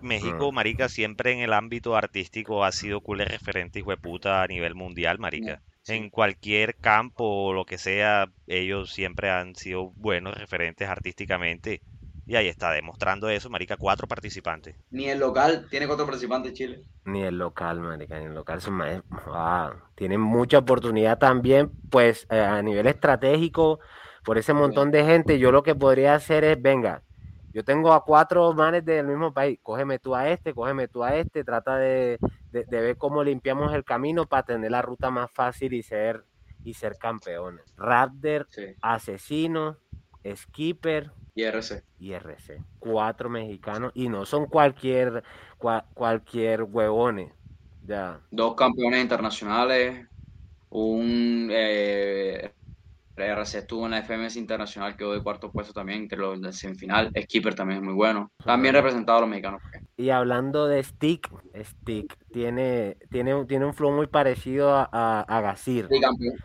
México, 0.01 0.51
mm. 0.51 0.55
marica, 0.55 0.89
siempre 0.89 1.31
en 1.31 1.39
el 1.39 1.53
ámbito 1.53 1.95
artístico 1.95 2.63
ha 2.63 2.71
sido 2.71 3.01
cool 3.01 3.19
referente, 3.19 3.79
hijo 3.79 3.91
de 3.91 3.97
puta, 3.97 4.41
a 4.41 4.47
nivel 4.47 4.75
mundial, 4.75 5.19
marica. 5.19 5.61
En 5.87 6.09
cualquier 6.09 6.75
campo 6.77 7.23
o 7.25 7.53
lo 7.53 7.65
que 7.65 7.77
sea, 7.77 8.31
ellos 8.47 8.91
siempre 8.91 9.29
han 9.29 9.55
sido 9.55 9.91
buenos 9.91 10.35
referentes 10.35 10.89
artísticamente. 10.89 11.81
Y 12.27 12.35
ahí 12.35 12.47
está, 12.47 12.71
demostrando 12.71 13.29
eso, 13.29 13.49
marica, 13.49 13.77
cuatro 13.77 14.07
participantes. 14.07 14.75
Ni 14.89 15.09
el 15.09 15.19
local 15.19 15.67
tiene 15.69 15.85
cuatro 15.85 16.05
participantes 16.05 16.53
Chile. 16.53 16.83
Ni 17.05 17.23
el 17.23 17.37
local, 17.37 17.79
marica, 17.81 18.17
ni 18.19 18.25
el 18.25 18.33
local 18.33 18.61
son 18.61 18.73
más... 18.73 19.01
Ah, 19.27 19.73
tienen 19.93 20.21
mucha 20.21 20.57
oportunidad 20.57 21.19
también, 21.19 21.71
pues, 21.91 22.25
eh, 22.31 22.39
a 22.39 22.61
nivel 22.63 22.87
estratégico, 22.87 23.79
por 24.23 24.39
ese 24.39 24.53
montón 24.53 24.89
de 24.89 25.05
gente, 25.05 25.37
yo 25.37 25.51
lo 25.51 25.61
que 25.61 25.75
podría 25.75 26.15
hacer 26.15 26.43
es, 26.43 26.59
venga, 26.59 27.03
yo 27.53 27.63
tengo 27.63 27.93
a 27.93 28.03
cuatro 28.03 28.51
manes 28.53 28.83
del 28.83 29.05
mismo 29.05 29.31
país, 29.31 29.59
cógeme 29.61 29.99
tú 29.99 30.15
a 30.15 30.27
este, 30.27 30.53
cógeme 30.53 30.87
tú 30.87 31.03
a 31.03 31.15
este, 31.15 31.43
trata 31.43 31.77
de, 31.77 32.17
ver 32.51 32.97
cómo 32.97 33.23
limpiamos 33.23 33.73
el 33.73 33.85
camino 33.85 34.25
para 34.25 34.43
tener 34.43 34.71
la 34.71 34.81
ruta 34.81 35.11
más 35.11 35.31
fácil 35.31 35.73
y 35.73 35.83
ser, 35.83 36.25
y 36.63 36.73
ser 36.73 36.97
campeones. 36.97 37.63
Raptor, 37.77 38.47
Asesino, 38.81 39.77
Skipper, 40.33 41.11
IRC. 41.35 41.83
IRC. 41.99 42.61
Cuatro 42.79 43.29
mexicanos 43.29 43.91
y 43.93 44.07
no 44.09 44.25
son 44.25 44.45
cualquier, 44.47 45.23
cualquier 45.93 46.63
huevones. 46.63 47.31
Ya. 47.85 48.19
Dos 48.31 48.55
campeones 48.55 49.01
internacionales, 49.01 50.07
un 50.69 51.49
eh, 51.51 52.51
RC 53.15 53.59
estuvo 53.59 53.85
en 53.85 53.91
la 53.91 54.01
FMS 54.01 54.35
Internacional, 54.37 54.97
quedó 54.97 55.13
de 55.13 55.21
cuarto 55.21 55.51
puesto 55.51 55.73
también 55.73 56.03
entre 56.03 56.17
los 56.17 56.41
de 56.41 56.51
semifinal. 56.51 57.11
Skipper 57.23 57.55
también 57.55 57.79
es 57.79 57.85
muy 57.85 57.93
bueno. 57.93 58.31
También 58.43 58.73
representado 58.73 59.19
a 59.19 59.21
los 59.21 59.29
mexicanos. 59.29 59.61
Y 59.97 60.09
hablando 60.09 60.67
de 60.67 60.83
Stick, 60.83 61.29
Stick 61.63 62.17
tiene, 62.31 62.97
tiene, 63.11 63.45
tiene 63.45 63.65
un 63.65 63.73
flow 63.73 63.91
muy 63.91 64.07
parecido 64.07 64.75
a, 64.75 64.89
a, 64.91 65.21
a 65.21 65.41
Gasir. 65.41 65.87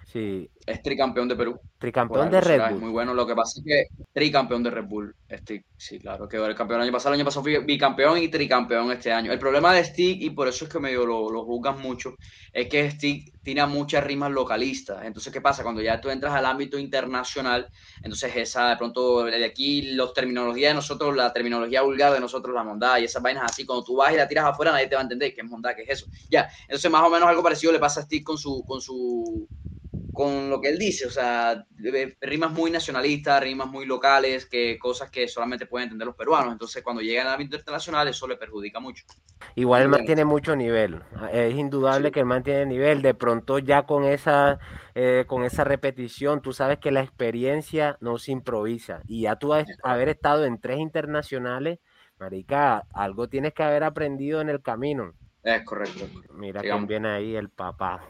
Sí, 0.07 0.51
es 0.71 0.83
tricampeón 0.83 1.29
de 1.29 1.37
Perú. 1.37 1.61
Tricampeón 1.79 2.31
de 2.31 2.41
Red 2.41 2.71
Bull. 2.71 2.81
Muy 2.81 2.91
bueno. 2.91 3.15
Lo 3.15 3.27
que 3.27 3.35
pasa 3.35 3.61
es 3.61 3.65
que 3.65 4.05
tricampeón 4.13 4.63
de 4.63 4.71
Red 4.71 4.85
Bull. 4.85 5.15
Stick, 5.31 5.65
sí, 5.77 5.99
claro. 5.99 6.29
Quedó 6.29 6.47
el 6.47 6.55
campeón 6.55 6.81
el 6.81 6.85
año 6.85 6.93
pasado. 6.93 7.15
El 7.15 7.21
año 7.21 7.25
pasado 7.25 7.43
fui 7.43 7.59
bicampeón 7.59 8.19
y 8.19 8.29
tricampeón 8.29 8.91
este 8.93 9.13
año. 9.13 9.33
El 9.33 9.39
problema 9.39 9.73
de 9.73 9.85
Stick, 9.85 10.21
y 10.23 10.31
por 10.31 10.49
eso 10.49 10.65
es 10.65 10.71
que 10.71 10.79
medio 10.79 11.07
lo, 11.07 11.31
lo 11.31 11.45
juzgan 11.45 11.81
mucho, 11.81 12.15
es 12.53 12.69
que 12.69 12.91
Stick 12.91 13.33
tiene 13.43 13.65
muchas 13.67 14.05
rimas 14.05 14.31
localistas. 14.31 15.05
Entonces, 15.05 15.33
¿qué 15.33 15.41
pasa? 15.41 15.63
Cuando 15.63 15.81
ya 15.81 16.01
tú 16.01 16.11
entras 16.11 16.35
al 16.35 16.47
ámbito 16.47 16.79
internacional, 16.79 17.69
entonces 17.97 18.35
esa, 18.37 18.71
de 18.71 18.77
pronto, 18.77 19.25
de 19.25 19.45
aquí, 19.45 19.93
los 19.93 20.13
terminologías 20.13 20.71
de 20.71 20.75
nosotros, 20.75 21.17
la 21.17 21.33
terminología 21.33 21.83
vulgar 21.83 22.13
de 22.13 22.21
nosotros, 22.21 22.55
la 22.55 22.65
mondad 22.65 22.99
y 22.99 23.05
esas 23.05 23.23
vainas 23.23 23.45
así, 23.51 23.65
cuando 23.65 23.85
tú 23.85 23.97
vas 23.97 24.13
y 24.13 24.17
la 24.17 24.29
tiras 24.29 24.45
afuera, 24.45 24.73
nadie 24.73 24.87
te 24.87 24.95
va 24.95 25.01
a 25.01 25.05
entender 25.05 25.35
qué 25.35 25.41
es 25.41 25.47
mondad, 25.47 25.75
qué 25.75 25.83
es 25.83 25.91
eso. 25.91 26.07
Ya, 26.31 26.49
entonces 26.63 26.91
más 26.91 27.03
o 27.03 27.11
menos 27.11 27.29
algo 27.29 27.43
parecido 27.43 27.73
le 27.73 27.79
pasa 27.79 28.01
a 28.01 28.03
Stick 28.03 28.25
con 28.25 28.39
su, 28.39 28.65
con 28.67 28.81
su 28.81 29.49
con 30.21 30.51
lo 30.51 30.61
que 30.61 30.69
él 30.69 30.77
dice, 30.77 31.07
o 31.07 31.11
sea, 31.11 31.65
rimas 32.21 32.53
muy 32.53 32.71
nacionalistas, 32.71 33.43
rimas 33.43 33.69
muy 33.69 33.87
locales, 33.87 34.45
que 34.45 34.79
cosas 34.79 35.11
que 35.11 35.27
solamente 35.27 35.65
pueden 35.65 35.85
entender 35.85 36.05
los 36.05 36.15
peruanos. 36.15 36.53
Entonces, 36.53 36.83
cuando 36.83 37.01
llega 37.01 37.23
al 37.23 37.29
ámbito 37.29 37.57
internacional, 37.57 38.07
eso 38.07 38.29
le 38.29 38.37
perjudica 38.37 38.81
mucho. 38.81 39.03
Igual 39.55 39.81
el 39.81 39.89
man 39.89 40.05
tiene 40.05 40.27
mucho 40.27 40.55
nivel. 40.55 41.01
Es 41.33 41.55
indudable 41.55 42.13
que 42.13 42.21
el 42.21 42.27
man 42.27 42.43
tiene 42.43 42.67
nivel. 42.67 43.01
De 43.01 43.15
pronto, 43.15 43.61
ya 43.61 43.85
con 43.85 44.05
esa, 44.05 44.59
eh, 44.95 45.25
con 45.27 45.43
esa 45.43 45.65
repetición, 45.65 46.43
tú 46.43 46.53
sabes 46.53 46.77
que 46.81 46.91
la 46.91 47.01
experiencia 47.01 47.97
no 48.03 48.19
se 48.19 48.33
improvisa. 48.33 49.01
Y 49.07 49.23
ya 49.23 49.37
tú 49.37 49.55
haber 49.55 50.09
estado 50.11 50.45
en 50.45 50.61
tres 50.61 50.81
internacionales, 50.81 51.79
marica, 52.19 52.85
algo 52.93 53.27
tienes 53.31 53.55
que 53.55 53.63
haber 53.63 53.85
aprendido 53.85 54.43
en 54.43 54.51
el 54.51 54.61
camino. 54.61 55.15
Es 55.43 55.65
correcto. 55.65 56.05
Mira 56.35 56.61
quién 56.61 56.87
viene 56.87 57.09
ahí, 57.09 57.37
el 57.37 57.49
papá. 57.49 58.03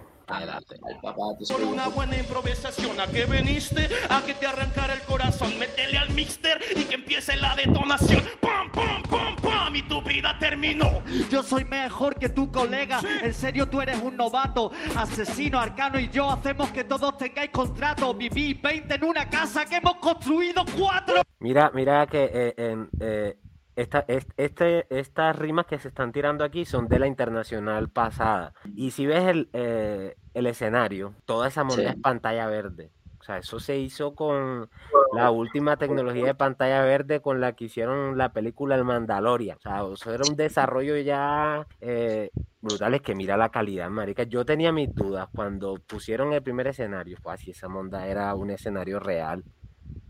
Por 1.48 1.62
una 1.62 1.88
buena 1.88 2.16
improvisación, 2.16 3.00
¿a 3.00 3.06
que 3.06 3.24
veniste? 3.24 3.88
A 4.08 4.22
que 4.22 4.34
te 4.34 4.46
arrancara 4.46 4.94
el 4.94 5.00
corazón. 5.00 5.58
Métele 5.58 5.98
al 5.98 6.10
mixter 6.10 6.60
y 6.76 6.84
que 6.84 6.94
empiece 6.94 7.36
la 7.36 7.56
detonación. 7.56 8.22
¡Pum, 8.40 8.70
pum, 8.72 9.02
pum, 9.02 9.36
pum! 9.36 9.74
Y 9.74 9.82
tu 9.82 10.00
vida 10.02 10.36
terminó. 10.38 11.02
Yo 11.30 11.42
soy 11.42 11.64
mejor 11.64 12.16
que 12.16 12.28
tu 12.28 12.50
colega. 12.50 13.00
En 13.22 13.34
serio, 13.34 13.68
tú 13.68 13.80
eres 13.80 14.00
un 14.00 14.16
novato. 14.16 14.70
Asesino, 14.96 15.58
arcano 15.58 15.98
y 15.98 16.08
yo 16.10 16.30
hacemos 16.30 16.70
que 16.70 16.84
todos 16.84 17.16
tengáis 17.18 17.50
contrato. 17.50 18.14
Viví 18.14 18.54
20 18.54 18.94
en 18.94 19.04
una 19.04 19.28
casa 19.28 19.64
que 19.64 19.76
hemos 19.76 19.96
construido 19.96 20.64
cuatro. 20.78 21.22
Mira, 21.40 21.70
mira 21.74 22.06
que 22.06 22.30
eh, 22.32 22.54
en, 22.56 22.88
eh, 23.00 23.36
esta, 23.76 24.04
este, 24.08 24.86
estas 24.90 25.36
rimas 25.36 25.66
que 25.66 25.78
se 25.78 25.88
están 25.88 26.12
tirando 26.12 26.44
aquí 26.44 26.64
son 26.64 26.88
de 26.88 26.98
la 26.98 27.06
internacional 27.06 27.88
pasada. 27.88 28.52
Y 28.74 28.90
si 28.90 29.06
ves 29.06 29.24
el, 29.24 29.48
eh, 29.52 30.16
el 30.34 30.46
escenario, 30.46 31.14
toda 31.24 31.48
esa 31.48 31.64
moneda 31.64 31.90
es 31.90 31.96
pantalla 31.96 32.46
verde. 32.46 32.90
O 33.20 33.22
sea, 33.22 33.36
eso 33.36 33.60
se 33.60 33.78
hizo 33.78 34.14
con 34.14 34.70
la 35.14 35.30
última 35.30 35.76
tecnología 35.76 36.24
de 36.24 36.34
pantalla 36.34 36.82
verde 36.82 37.20
con 37.20 37.38
la 37.38 37.52
que 37.52 37.66
hicieron 37.66 38.16
la 38.16 38.32
película 38.32 38.76
El 38.76 38.84
Mandalorian. 38.84 39.58
O 39.58 39.60
sea, 39.60 39.82
eso 39.92 40.12
era 40.12 40.24
un 40.28 40.36
desarrollo 40.36 40.96
ya 40.96 41.66
eh, 41.82 42.30
brutal. 42.62 42.94
Es 42.94 43.02
que 43.02 43.14
mira 43.14 43.36
la 43.36 43.50
calidad, 43.50 43.90
marica. 43.90 44.22
Yo 44.22 44.46
tenía 44.46 44.72
mis 44.72 44.94
dudas 44.94 45.28
cuando 45.34 45.74
pusieron 45.86 46.32
el 46.32 46.42
primer 46.42 46.68
escenario. 46.68 47.18
Pues 47.22 47.40
si 47.40 47.50
esa 47.50 47.68
monda 47.68 48.06
era 48.06 48.34
un 48.34 48.50
escenario 48.50 48.98
real 48.98 49.44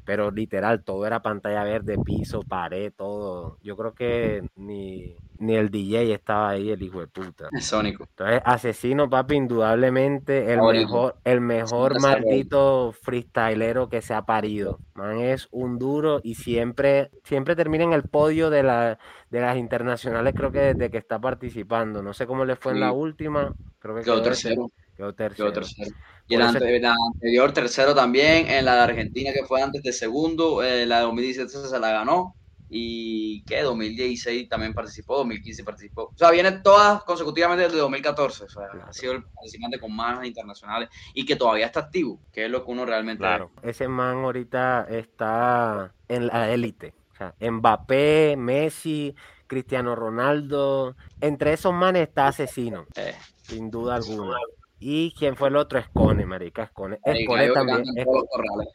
pero 0.05 0.31
literal, 0.31 0.83
todo 0.83 1.07
era 1.07 1.23
pantalla 1.23 1.65
verde, 1.65 1.99
piso, 2.05 2.43
pared, 2.43 2.93
todo. 2.97 3.59
Yo 3.63 3.77
creo 3.77 3.95
que 3.95 4.43
ni, 4.57 5.17
ni 5.39 5.55
el 5.57 5.71
DJ 5.71 6.13
estaba 6.13 6.51
ahí, 6.51 6.71
el 6.71 6.83
hijo 6.83 7.01
de 7.01 7.07
puta. 7.07 7.49
Es 7.53 7.67
Sónico. 7.67 8.05
Entonces, 8.05 8.43
Asesino, 8.45 9.09
papi, 9.09 9.37
indudablemente 9.37 10.53
el 10.53 10.61
mejor, 10.61 11.17
el 11.25 11.41
mejor 11.41 12.01
maldito 12.01 12.93
freestylero 13.03 13.89
que 13.89 14.03
se 14.03 14.15
ha 14.15 14.23
parido. 14.23 14.79
Man, 14.95 15.21
es 15.21 15.49
un 15.51 15.79
duro 15.79 16.21
y 16.23 16.35
siempre, 16.35 17.11
siempre 17.25 17.57
termina 17.57 17.85
en 17.85 17.93
el 17.93 18.03
podio 18.03 18.51
de, 18.51 18.63
la, 18.63 18.99
de 19.31 19.41
las 19.41 19.57
internacionales, 19.57 20.35
creo 20.37 20.53
que 20.53 20.75
desde 20.75 20.91
que 20.91 20.99
está 20.99 21.19
participando. 21.19 22.03
No 22.03 22.13
sé 22.13 22.27
cómo 22.27 22.45
le 22.45 22.57
fue 22.57 22.73
en 22.73 22.81
la 22.81 22.93
última. 22.93 23.55
Creo 23.79 23.95
que 23.95 24.03
quedó, 24.03 24.23
tercero. 24.23 24.71
Tercero. 25.17 25.53
Y 26.29 26.35
el, 26.37 26.43
anterior 26.43 27.53
tercero 27.53 27.93
también, 27.95 28.49
en 28.49 28.65
la 28.65 28.77
de 28.77 28.81
Argentina 28.83 29.33
que 29.33 29.45
fue 29.45 29.61
antes 29.61 29.83
de 29.83 29.93
segundo, 29.93 30.63
eh, 30.63 30.87
la 30.87 30.99
de 30.99 31.03
2017 31.03 31.69
se 31.69 31.81
la 31.81 31.91
ganó. 31.91 32.37
y 32.73 33.43
que 33.47 33.63
2016 33.63 34.49
también 34.49 34.73
participó, 34.73 35.17
2015 35.17 35.65
participó. 35.65 36.03
O 36.05 36.17
sea, 36.17 36.31
viene 36.31 36.53
todas 36.53 37.03
consecutivamente 37.03 37.65
desde 37.65 37.79
2014. 37.79 38.45
O 38.45 38.49
sea, 38.49 38.63
ha 38.87 38.93
sido 38.93 39.15
el 39.15 39.25
participante 39.25 39.81
con 39.81 39.93
más 39.93 40.25
internacionales 40.25 40.89
y 41.13 41.27
que 41.27 41.35
todavía 41.35 41.67
está 41.67 41.81
activo, 41.81 42.21
que 42.33 42.45
es 42.45 42.51
lo 42.51 42.65
que 42.65 42.71
uno 42.71 42.87
realmente. 42.87 43.19
Claro, 43.23 43.51
ese 43.63 43.89
man 43.89 44.19
ahorita 44.19 44.87
está 44.89 45.93
en 46.07 46.29
la 46.29 46.49
élite. 46.53 46.95
O 47.13 47.17
sea, 47.17 47.35
Mbappé, 47.41 48.37
Messi, 48.39 49.17
Cristiano 49.49 49.97
Ronaldo. 49.97 50.95
Entre 51.21 51.55
esos 51.55 51.75
manes 51.75 52.07
está 52.07 52.29
Asesino, 52.29 52.87
Eh. 52.95 53.17
sin 53.43 53.69
duda 53.69 53.97
alguna. 53.97 54.37
¿Y 54.83 55.12
quién 55.12 55.37
fue 55.37 55.49
el 55.49 55.57
otro? 55.57 55.79
Escone, 55.79 56.25
marica. 56.25 56.62
Escone, 56.64 56.99
El 57.05 57.19
Escone 57.19 57.51
también. 57.51 57.85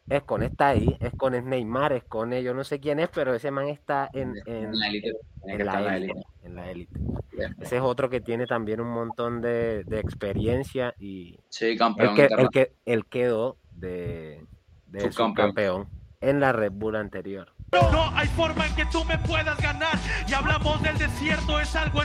Escone, 0.07 0.45
está 0.45 0.69
ahí. 0.69 0.95
Escone 0.99 1.39
es 1.39 1.43
Neymar. 1.43 1.93
Escone, 1.93 2.43
yo 2.43 2.53
no 2.53 2.63
sé 2.63 2.79
quién 2.79 2.99
es, 2.99 3.09
pero 3.09 3.33
ese 3.33 3.49
man 3.49 3.67
está 3.69 4.09
en, 4.13 4.35
en, 4.45 4.65
En 4.65 4.79
la 4.79 4.87
élite. 4.87 5.11
En 5.47 5.65
la 5.65 5.97
élite. 5.97 6.11
élite. 6.11 6.27
En 6.43 6.55
la 6.55 6.71
élite. 6.71 6.99
Bien. 7.31 7.55
Ese 7.59 7.77
es 7.77 7.81
otro 7.81 8.09
que 8.09 8.21
tiene 8.21 8.45
también 8.45 8.79
un 8.81 8.89
montón 8.89 9.41
de, 9.41 9.83
de 9.85 9.99
experiencia 9.99 10.93
y 10.99 11.39
Sí, 11.49 11.65
el 11.65 11.77
campeón 11.77 12.15
que, 12.15 12.25
el 12.25 12.49
que 12.49 12.71
él 12.85 13.05
quedó 13.07 13.57
de, 13.71 14.45
de 14.85 14.99
Subcampeón. 15.11 15.11
subcampeón 15.11 15.87
en 16.21 16.39
la 16.39 16.51
Red 16.53 16.71
Bull 16.71 16.95
anterior. 16.95 17.51
No 17.71 18.09
hay 18.15 18.27
forma 18.29 18.65
en 18.67 18.75
que 18.75 18.85
tú 18.85 19.03
me 19.05 19.17
puedas 19.17 19.57
ganar. 19.61 19.97
Y 20.27 20.33
hablamos 20.33 20.81
del 20.81 20.97
desierto, 20.97 21.59
es 21.59 21.75
algo 21.75 22.01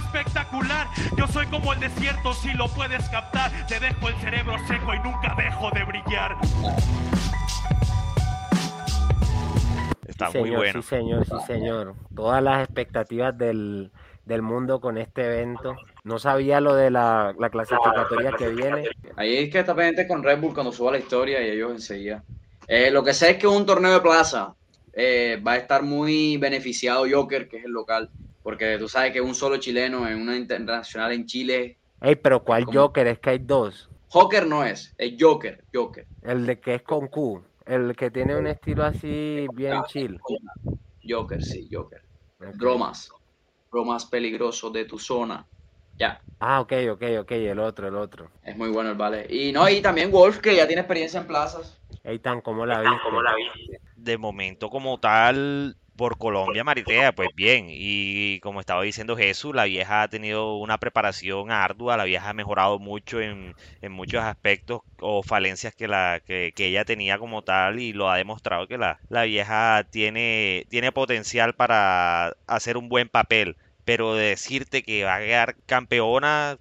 espectacular. 0.50 0.86
Yo 1.16 1.26
soy 1.28 1.46
como 1.46 1.72
el 1.72 1.80
desierto, 1.80 2.32
si 2.34 2.52
lo 2.52 2.68
puedes 2.68 3.08
captar. 3.08 3.50
Te 3.66 3.80
dejo 3.80 4.08
el 4.08 4.14
cerebro 4.16 4.54
seco 4.66 4.94
y 4.94 4.98
nunca 5.00 5.34
dejo 5.36 5.70
de 5.70 5.84
brillar. 5.84 6.36
Está 10.06 10.30
Sí, 10.30 10.38
muy 10.38 10.48
señor, 10.48 10.58
bueno. 10.60 10.82
Sí, 10.82 10.88
señor, 10.88 11.24
sí, 11.26 11.34
señor. 11.46 11.94
Todas 12.14 12.42
las 12.42 12.64
expectativas 12.64 13.36
del, 13.36 13.90
del 14.24 14.42
mundo 14.42 14.80
con 14.80 14.98
este 14.98 15.24
evento. 15.26 15.76
No 16.04 16.18
sabía 16.18 16.60
lo 16.60 16.74
de 16.74 16.90
la, 16.90 17.34
la 17.38 17.50
clasificatoria 17.50 18.32
que 18.32 18.48
viene. 18.48 18.88
Ahí 19.16 19.36
es 19.36 19.50
que 19.50 19.60
está 19.60 19.74
pendiente 19.74 20.06
con 20.06 20.22
Red 20.22 20.40
Bull 20.40 20.54
cuando 20.54 20.72
suba 20.72 20.92
la 20.92 20.98
historia 20.98 21.40
y 21.42 21.50
ellos 21.50 21.70
enseguida. 21.72 22.22
Eh, 22.66 22.90
lo 22.90 23.02
que 23.02 23.14
sé 23.14 23.30
es 23.30 23.36
que 23.38 23.46
un 23.46 23.66
torneo 23.66 23.92
de 23.92 24.00
plaza 24.00 24.54
eh, 24.92 25.42
va 25.46 25.52
a 25.52 25.56
estar 25.56 25.82
muy 25.82 26.36
beneficiado 26.36 27.04
Joker, 27.10 27.48
que 27.48 27.58
es 27.58 27.64
el 27.64 27.72
local, 27.72 28.10
porque 28.42 28.76
tú 28.78 28.88
sabes 28.88 29.12
que 29.12 29.20
un 29.20 29.34
solo 29.34 29.58
chileno 29.58 30.08
en 30.08 30.20
una 30.20 30.36
internacional 30.36 31.12
en 31.12 31.26
Chile. 31.26 31.78
Ey, 32.00 32.16
pero 32.16 32.42
¿cuál 32.42 32.64
¿Cómo? 32.64 32.80
Joker? 32.80 33.06
Es 33.06 33.18
que 33.18 33.30
hay 33.30 33.38
dos. 33.38 33.90
Joker 34.08 34.46
no 34.46 34.64
es, 34.64 34.94
es 34.98 35.14
Joker, 35.18 35.64
Joker. 35.72 36.06
El 36.22 36.46
de 36.46 36.60
que 36.60 36.74
es 36.76 36.82
con 36.82 37.08
Q. 37.08 37.42
El 37.66 37.94
que 37.94 38.10
tiene 38.10 38.36
un 38.36 38.46
estilo 38.46 38.84
así 38.84 39.46
bien 39.54 39.82
chill. 39.84 40.18
Joker, 41.06 41.42
sí, 41.42 41.68
Joker. 41.70 42.02
Ok. 42.40 42.56
Bromas, 42.56 43.08
bromas 43.70 44.06
peligrosos 44.06 44.72
de 44.72 44.84
tu 44.84 44.98
zona. 44.98 45.46
Ya, 45.98 46.20
Ah, 46.40 46.60
ok, 46.60 46.72
ok, 46.92 47.02
ok. 47.20 47.32
El 47.32 47.58
otro, 47.58 47.86
el 47.88 47.94
otro. 47.96 48.30
es 48.42 48.56
muy 48.56 48.70
bueno 48.70 48.90
el 48.90 48.96
vale. 48.96 49.26
Y 49.28 49.52
no, 49.52 49.68
y 49.68 49.80
también 49.82 50.10
Wolf, 50.10 50.38
que 50.38 50.56
ya 50.56 50.66
tiene 50.66 50.80
experiencia 50.82 51.20
en 51.20 51.26
plazas. 51.26 51.78
Eitan, 52.02 52.40
¿cómo 52.40 52.64
la 52.64 52.80
viste? 52.80 53.80
De 53.94 54.16
momento 54.16 54.70
como 54.70 54.98
tal, 54.98 55.76
por 56.00 56.16
Colombia, 56.16 56.64
Maritea, 56.64 57.12
pues 57.12 57.28
bien. 57.34 57.66
Y 57.68 58.40
como 58.40 58.60
estaba 58.60 58.82
diciendo 58.82 59.18
Jesús, 59.18 59.54
la 59.54 59.64
vieja 59.64 60.00
ha 60.00 60.08
tenido 60.08 60.56
una 60.56 60.78
preparación 60.78 61.50
ardua, 61.50 61.98
la 61.98 62.04
vieja 62.04 62.30
ha 62.30 62.32
mejorado 62.32 62.78
mucho 62.78 63.20
en, 63.20 63.54
en 63.82 63.92
muchos 63.92 64.22
aspectos 64.22 64.80
o 64.98 65.22
falencias 65.22 65.74
que, 65.74 65.88
la, 65.88 66.22
que, 66.24 66.54
que 66.56 66.68
ella 66.68 66.86
tenía 66.86 67.18
como 67.18 67.42
tal 67.42 67.80
y 67.80 67.92
lo 67.92 68.08
ha 68.08 68.16
demostrado 68.16 68.66
que 68.66 68.78
la, 68.78 68.98
la 69.10 69.24
vieja 69.24 69.86
tiene, 69.90 70.64
tiene 70.70 70.90
potencial 70.90 71.54
para 71.54 72.34
hacer 72.46 72.78
un 72.78 72.88
buen 72.88 73.10
papel. 73.10 73.58
Pero 73.84 74.14
decirte 74.14 74.82
que 74.82 75.04
va 75.04 75.16
a 75.16 75.20
quedar 75.20 75.56
campeona, 75.66 76.58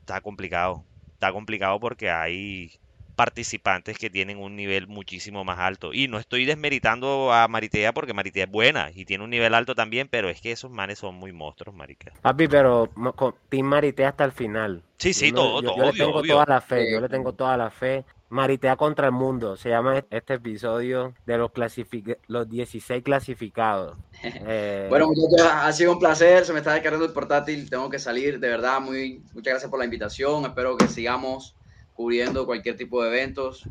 está 0.00 0.22
complicado. 0.22 0.82
Está 1.12 1.30
complicado 1.32 1.78
porque 1.78 2.08
hay 2.08 2.80
participantes 3.18 3.98
que 3.98 4.10
tienen 4.10 4.38
un 4.38 4.54
nivel 4.54 4.86
muchísimo 4.86 5.44
más 5.44 5.58
alto. 5.58 5.92
Y 5.92 6.06
no 6.06 6.18
estoy 6.18 6.44
desmeritando 6.44 7.32
a 7.32 7.48
Maritea 7.48 7.92
porque 7.92 8.14
Maritea 8.14 8.44
es 8.44 8.50
buena 8.50 8.90
y 8.94 9.04
tiene 9.04 9.24
un 9.24 9.30
nivel 9.30 9.54
alto 9.54 9.74
también, 9.74 10.06
pero 10.08 10.28
es 10.30 10.40
que 10.40 10.52
esos 10.52 10.70
manes 10.70 11.00
son 11.00 11.16
muy 11.16 11.32
monstruos, 11.32 11.74
marica. 11.74 12.12
Papi, 12.22 12.46
pero 12.46 12.88
con 13.16 13.34
Team 13.48 13.66
Marité 13.66 14.06
hasta 14.06 14.24
el 14.24 14.30
final. 14.32 14.82
Sí, 14.98 15.12
sí, 15.12 15.30
Yo 15.30 15.34
no- 15.34 15.40
todo, 15.42 15.62
yo, 15.62 15.68
todo, 15.68 15.76
yo 15.78 15.92
le 15.92 15.98
tengo 15.98 16.18
obvio. 16.20 16.34
toda 16.34 16.46
la 16.48 16.60
fe, 16.60 16.92
yo 16.92 17.00
le 17.00 17.08
tengo 17.08 17.32
toda 17.32 17.56
la 17.56 17.70
fe. 17.70 18.04
Maritea 18.30 18.76
contra 18.76 19.06
el 19.06 19.12
mundo, 19.12 19.56
se 19.56 19.70
llama 19.70 20.04
este 20.10 20.34
episodio 20.34 21.14
de 21.24 21.38
los, 21.38 21.50
clasific- 21.50 22.18
los 22.26 22.48
16 22.48 23.02
clasificados. 23.02 23.96
Eh, 24.46 24.86
Bueno, 24.90 25.08
muchachos, 25.08 25.48
ha 25.50 25.72
sido 25.72 25.92
un 25.92 25.98
placer. 25.98 26.44
Se 26.44 26.52
me 26.52 26.58
está 26.58 26.72
descargando 26.74 27.06
el 27.06 27.12
portátil. 27.12 27.70
Tengo 27.70 27.88
que 27.88 27.98
salir. 27.98 28.38
De 28.40 28.48
verdad, 28.48 28.80
muy, 28.80 29.20
muchas 29.32 29.52
gracias 29.52 29.70
por 29.70 29.78
la 29.78 29.84
invitación. 29.84 30.44
Espero 30.44 30.76
que 30.76 30.88
sigamos 30.88 31.54
cubriendo 31.98 32.46
cualquier 32.46 32.76
tipo 32.76 33.02
de 33.02 33.08
eventos. 33.08 33.64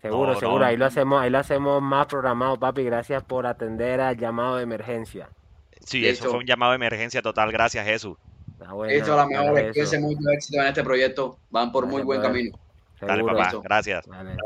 seguro, 0.00 0.32
no, 0.32 0.38
seguro, 0.40 0.58
no. 0.58 0.64
ahí 0.66 0.76
lo 0.76 0.84
hacemos, 0.84 1.22
ahí 1.22 1.30
lo 1.30 1.38
hacemos 1.38 1.80
más 1.80 2.06
programado, 2.06 2.58
papi. 2.58 2.82
Gracias 2.82 3.22
por 3.22 3.46
atender 3.46 4.00
al 4.00 4.16
llamado 4.18 4.56
de 4.56 4.64
emergencia. 4.64 5.28
Sí, 5.78 6.00
Listo. 6.00 6.24
eso 6.24 6.30
fue 6.32 6.40
un 6.40 6.46
llamado 6.46 6.72
de 6.72 6.76
emergencia 6.76 7.22
total, 7.22 7.52
gracias 7.52 7.86
Jesús. 7.86 8.16
Buena, 8.68 8.92
Listo, 8.94 9.12
a 9.14 9.16
la 9.16 9.26
mejor. 9.26 9.58
eso. 9.60 9.72
Cuídense 9.74 10.00
mucho 10.00 10.28
éxito 10.32 10.60
en 10.60 10.66
este 10.66 10.82
proyecto. 10.82 11.38
Van 11.50 11.70
por 11.70 11.84
muy 11.86 11.92
Dale, 11.98 12.04
buen 12.04 12.20
brother. 12.20 12.32
camino. 12.36 12.58
Dale, 13.00 13.14
Seguro. 13.14 13.26
papá, 13.34 13.44
listo. 13.44 13.62
gracias. 13.62 14.06
Dale. 14.08 14.36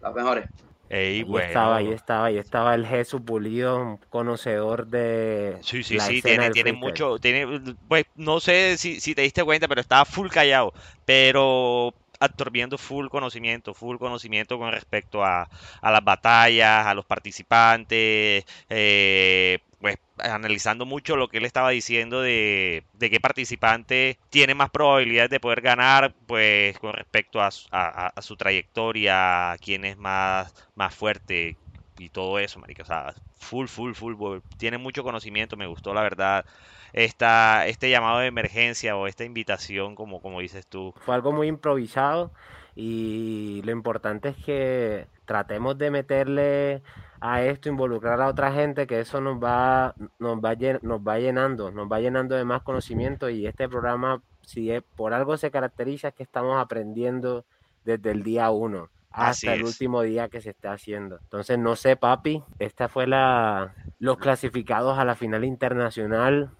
Las 0.00 0.14
mejores. 0.14 0.48
Ey, 0.90 1.16
Ahí 1.18 1.22
bueno. 1.24 1.46
estaba, 1.48 1.76
ahí 1.76 1.88
estaba, 1.92 2.24
ahí 2.26 2.38
estaba 2.38 2.74
el 2.76 2.86
Jesús 2.86 3.20
Pulido, 3.20 3.76
un 3.78 3.96
conocedor 4.10 4.86
de 4.86 5.58
Sí, 5.60 5.82
sí, 5.82 5.96
la 5.96 6.04
sí, 6.04 6.22
tiene, 6.22 6.50
tiene 6.50 6.72
mucho, 6.72 7.18
tiene, 7.18 7.60
pues 7.88 8.06
no 8.16 8.38
sé 8.40 8.76
si, 8.78 8.98
si 9.00 9.14
te 9.14 9.20
diste 9.22 9.44
cuenta, 9.44 9.68
pero 9.68 9.80
estaba 9.82 10.04
full 10.06 10.28
callado, 10.28 10.72
pero 11.04 11.92
absorbiendo 12.20 12.78
full 12.78 13.08
conocimiento, 13.08 13.74
full 13.74 13.96
conocimiento 13.98 14.58
con 14.58 14.72
respecto 14.72 15.24
a, 15.24 15.48
a 15.80 15.90
las 15.90 16.04
batallas, 16.04 16.86
a 16.86 16.94
los 16.94 17.04
participantes, 17.06 18.44
eh, 18.68 19.58
pues 19.78 19.96
analizando 20.18 20.84
mucho 20.86 21.16
lo 21.16 21.28
que 21.28 21.38
él 21.38 21.44
estaba 21.44 21.70
diciendo 21.70 22.20
de, 22.20 22.86
de 22.92 23.10
qué 23.10 23.20
participante 23.20 24.18
tiene 24.30 24.54
más 24.54 24.70
probabilidades 24.70 25.30
de 25.30 25.40
poder 25.40 25.60
ganar, 25.60 26.14
pues 26.26 26.78
con 26.78 26.92
respecto 26.92 27.40
a, 27.40 27.48
a- 27.70 28.08
a- 28.14 28.22
su 28.22 28.36
trayectoria, 28.36 29.56
quién 29.60 29.84
es 29.84 29.96
más, 29.96 30.52
más 30.74 30.94
fuerte, 30.94 31.58
y 31.96 32.10
todo 32.10 32.38
eso, 32.38 32.58
marica. 32.60 32.82
O 32.82 32.86
sea, 32.86 33.14
full, 33.34 33.66
full, 33.66 33.92
full. 33.94 34.38
Tiene 34.56 34.78
mucho 34.78 35.02
conocimiento, 35.02 35.56
me 35.56 35.66
gustó 35.66 35.94
la 35.94 36.02
verdad. 36.02 36.44
Esta, 36.92 37.66
este 37.66 37.90
llamado 37.90 38.18
de 38.20 38.26
emergencia 38.26 38.96
o 38.96 39.06
esta 39.06 39.24
invitación, 39.24 39.94
como, 39.94 40.20
como 40.20 40.40
dices 40.40 40.66
tú. 40.66 40.94
Fue 41.00 41.14
algo 41.14 41.32
muy 41.32 41.48
improvisado 41.48 42.32
y 42.74 43.60
lo 43.64 43.72
importante 43.72 44.30
es 44.30 44.36
que 44.36 45.06
tratemos 45.24 45.76
de 45.78 45.90
meterle 45.90 46.82
a 47.20 47.42
esto, 47.42 47.68
involucrar 47.68 48.20
a 48.20 48.28
otra 48.28 48.52
gente, 48.52 48.86
que 48.86 49.00
eso 49.00 49.20
nos 49.20 49.42
va, 49.42 49.94
nos 50.18 50.38
va, 50.38 50.54
llen- 50.54 50.80
nos 50.82 51.00
va 51.00 51.18
llenando, 51.18 51.70
nos 51.72 51.88
va 51.90 52.00
llenando 52.00 52.36
de 52.36 52.44
más 52.44 52.62
conocimiento 52.62 53.28
y 53.28 53.46
este 53.46 53.68
programa, 53.68 54.22
si 54.42 54.70
es, 54.70 54.82
por 54.96 55.12
algo 55.12 55.36
se 55.36 55.50
caracteriza, 55.50 56.08
es 56.08 56.14
que 56.14 56.22
estamos 56.22 56.56
aprendiendo 56.60 57.44
desde 57.84 58.12
el 58.12 58.22
día 58.22 58.50
uno 58.50 58.88
hasta 59.10 59.54
el 59.54 59.64
último 59.64 60.02
día 60.02 60.28
que 60.28 60.40
se 60.40 60.50
está 60.50 60.72
haciendo. 60.72 61.18
Entonces, 61.24 61.58
no 61.58 61.74
sé, 61.74 61.96
papi, 61.96 62.42
esta 62.60 62.88
fue 62.88 63.06
la 63.06 63.74
los 63.98 64.18
clasificados 64.18 64.96
a 64.98 65.04
la 65.04 65.16
final 65.16 65.44
internacional. 65.44 66.50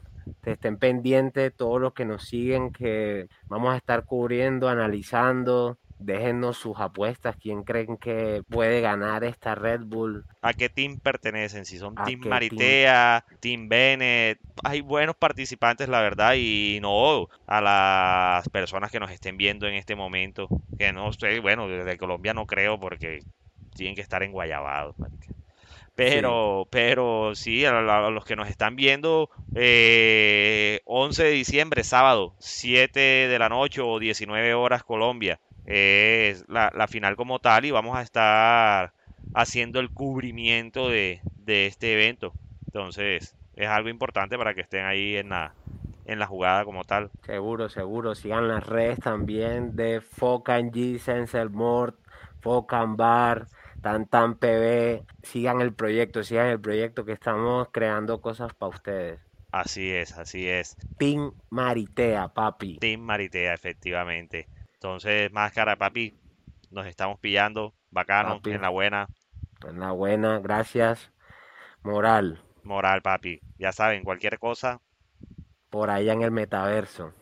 Estén 0.44 0.78
pendientes 0.78 1.54
todos 1.54 1.80
los 1.80 1.92
que 1.92 2.04
nos 2.04 2.24
siguen, 2.24 2.72
que 2.72 3.28
vamos 3.48 3.74
a 3.74 3.76
estar 3.76 4.04
cubriendo, 4.04 4.68
analizando. 4.68 5.78
Déjennos 5.98 6.56
sus 6.56 6.78
apuestas, 6.78 7.36
quién 7.36 7.64
creen 7.64 7.96
que 7.96 8.42
puede 8.48 8.80
ganar 8.80 9.24
esta 9.24 9.56
Red 9.56 9.80
Bull. 9.80 10.24
¿A 10.42 10.52
qué 10.52 10.68
team 10.68 10.98
pertenecen? 10.98 11.64
Si 11.64 11.76
son 11.76 11.94
¿A 11.98 12.04
Team 12.04 12.20
qué 12.20 12.22
team? 12.22 12.30
Maritea, 12.30 13.24
Team 13.40 13.68
Bennett. 13.68 14.38
Hay 14.62 14.80
buenos 14.80 15.16
participantes, 15.16 15.88
la 15.88 16.00
verdad. 16.00 16.34
Y 16.36 16.78
no 16.80 17.28
a 17.48 17.60
las 17.60 18.48
personas 18.48 18.92
que 18.92 19.00
nos 19.00 19.10
estén 19.10 19.36
viendo 19.36 19.66
en 19.66 19.74
este 19.74 19.96
momento. 19.96 20.48
Que 20.78 20.92
no 20.92 21.12
sé, 21.12 21.40
bueno, 21.40 21.66
desde 21.66 21.98
Colombia 21.98 22.32
no 22.32 22.46
creo 22.46 22.78
porque 22.78 23.24
tienen 23.74 23.96
que 23.96 24.02
estar 24.02 24.22
en 24.22 24.30
Guayabado. 24.30 24.94
marica. 24.98 25.34
Pero, 25.98 26.68
pero 26.70 27.34
sí, 27.34 27.64
a, 27.64 27.72
la- 27.82 28.06
a 28.06 28.10
los 28.10 28.24
que 28.24 28.36
nos 28.36 28.48
están 28.48 28.76
viendo, 28.76 29.30
eh, 29.56 30.80
11 30.84 31.24
de 31.24 31.30
diciembre, 31.30 31.82
sábado, 31.82 32.36
7 32.38 33.00
de 33.00 33.38
la 33.38 33.48
noche 33.48 33.80
o 33.80 33.98
19 33.98 34.54
horas 34.54 34.84
Colombia, 34.84 35.40
es 35.66 36.44
la, 36.48 36.70
la 36.74 36.86
final 36.86 37.16
como 37.16 37.40
tal 37.40 37.64
y 37.64 37.72
vamos 37.72 37.96
a 37.96 38.02
estar 38.02 38.92
haciendo 39.34 39.80
el 39.80 39.90
cubrimiento 39.90 40.88
de, 40.88 41.20
de 41.36 41.66
este 41.66 41.94
evento. 41.94 42.32
Entonces, 42.66 43.36
es 43.56 43.68
algo 43.68 43.88
importante 43.88 44.38
para 44.38 44.54
que 44.54 44.60
estén 44.60 44.84
ahí 44.86 45.16
en 45.16 45.30
la, 45.30 45.54
en 46.04 46.18
la 46.20 46.26
jugada 46.26 46.64
como 46.64 46.84
tal. 46.84 47.10
Seguro, 47.24 47.68
seguro. 47.68 48.14
Sigan 48.14 48.48
las 48.48 48.66
redes 48.66 48.98
también 49.00 49.76
de 49.76 50.00
Focan 50.00 50.70
G, 50.72 50.98
Sensor 50.98 51.50
Mort, 51.50 51.96
Focan 52.40 52.96
Bar. 52.96 53.48
Tan 53.88 54.06
Tan 54.06 54.34
PB, 54.34 55.02
sigan 55.22 55.62
el 55.62 55.72
proyecto, 55.72 56.22
sigan 56.22 56.48
el 56.48 56.60
proyecto 56.60 57.06
que 57.06 57.12
estamos 57.12 57.68
creando 57.72 58.20
cosas 58.20 58.52
para 58.52 58.68
ustedes. 58.68 59.20
Así 59.50 59.90
es, 59.90 60.12
así 60.18 60.46
es. 60.46 60.76
Team 60.98 61.32
Maritea, 61.48 62.28
papi. 62.28 62.76
Team 62.78 63.00
Maritea, 63.00 63.54
efectivamente. 63.54 64.46
Entonces, 64.74 65.32
máscara, 65.32 65.76
papi, 65.76 66.20
nos 66.70 66.86
estamos 66.86 67.18
pillando. 67.18 67.72
Bacano, 67.90 68.36
Papi. 68.36 68.50
en 68.50 68.60
la 68.60 68.68
buena. 68.68 69.08
En 69.66 69.80
la 69.80 69.92
buena, 69.92 70.38
gracias. 70.40 71.10
Moral, 71.82 72.42
Moral, 72.64 73.00
papi. 73.00 73.40
Ya 73.56 73.72
saben, 73.72 74.04
cualquier 74.04 74.38
cosa, 74.38 74.82
por 75.70 75.88
allá 75.88 76.12
en 76.12 76.20
el 76.20 76.30
metaverso. 76.30 77.14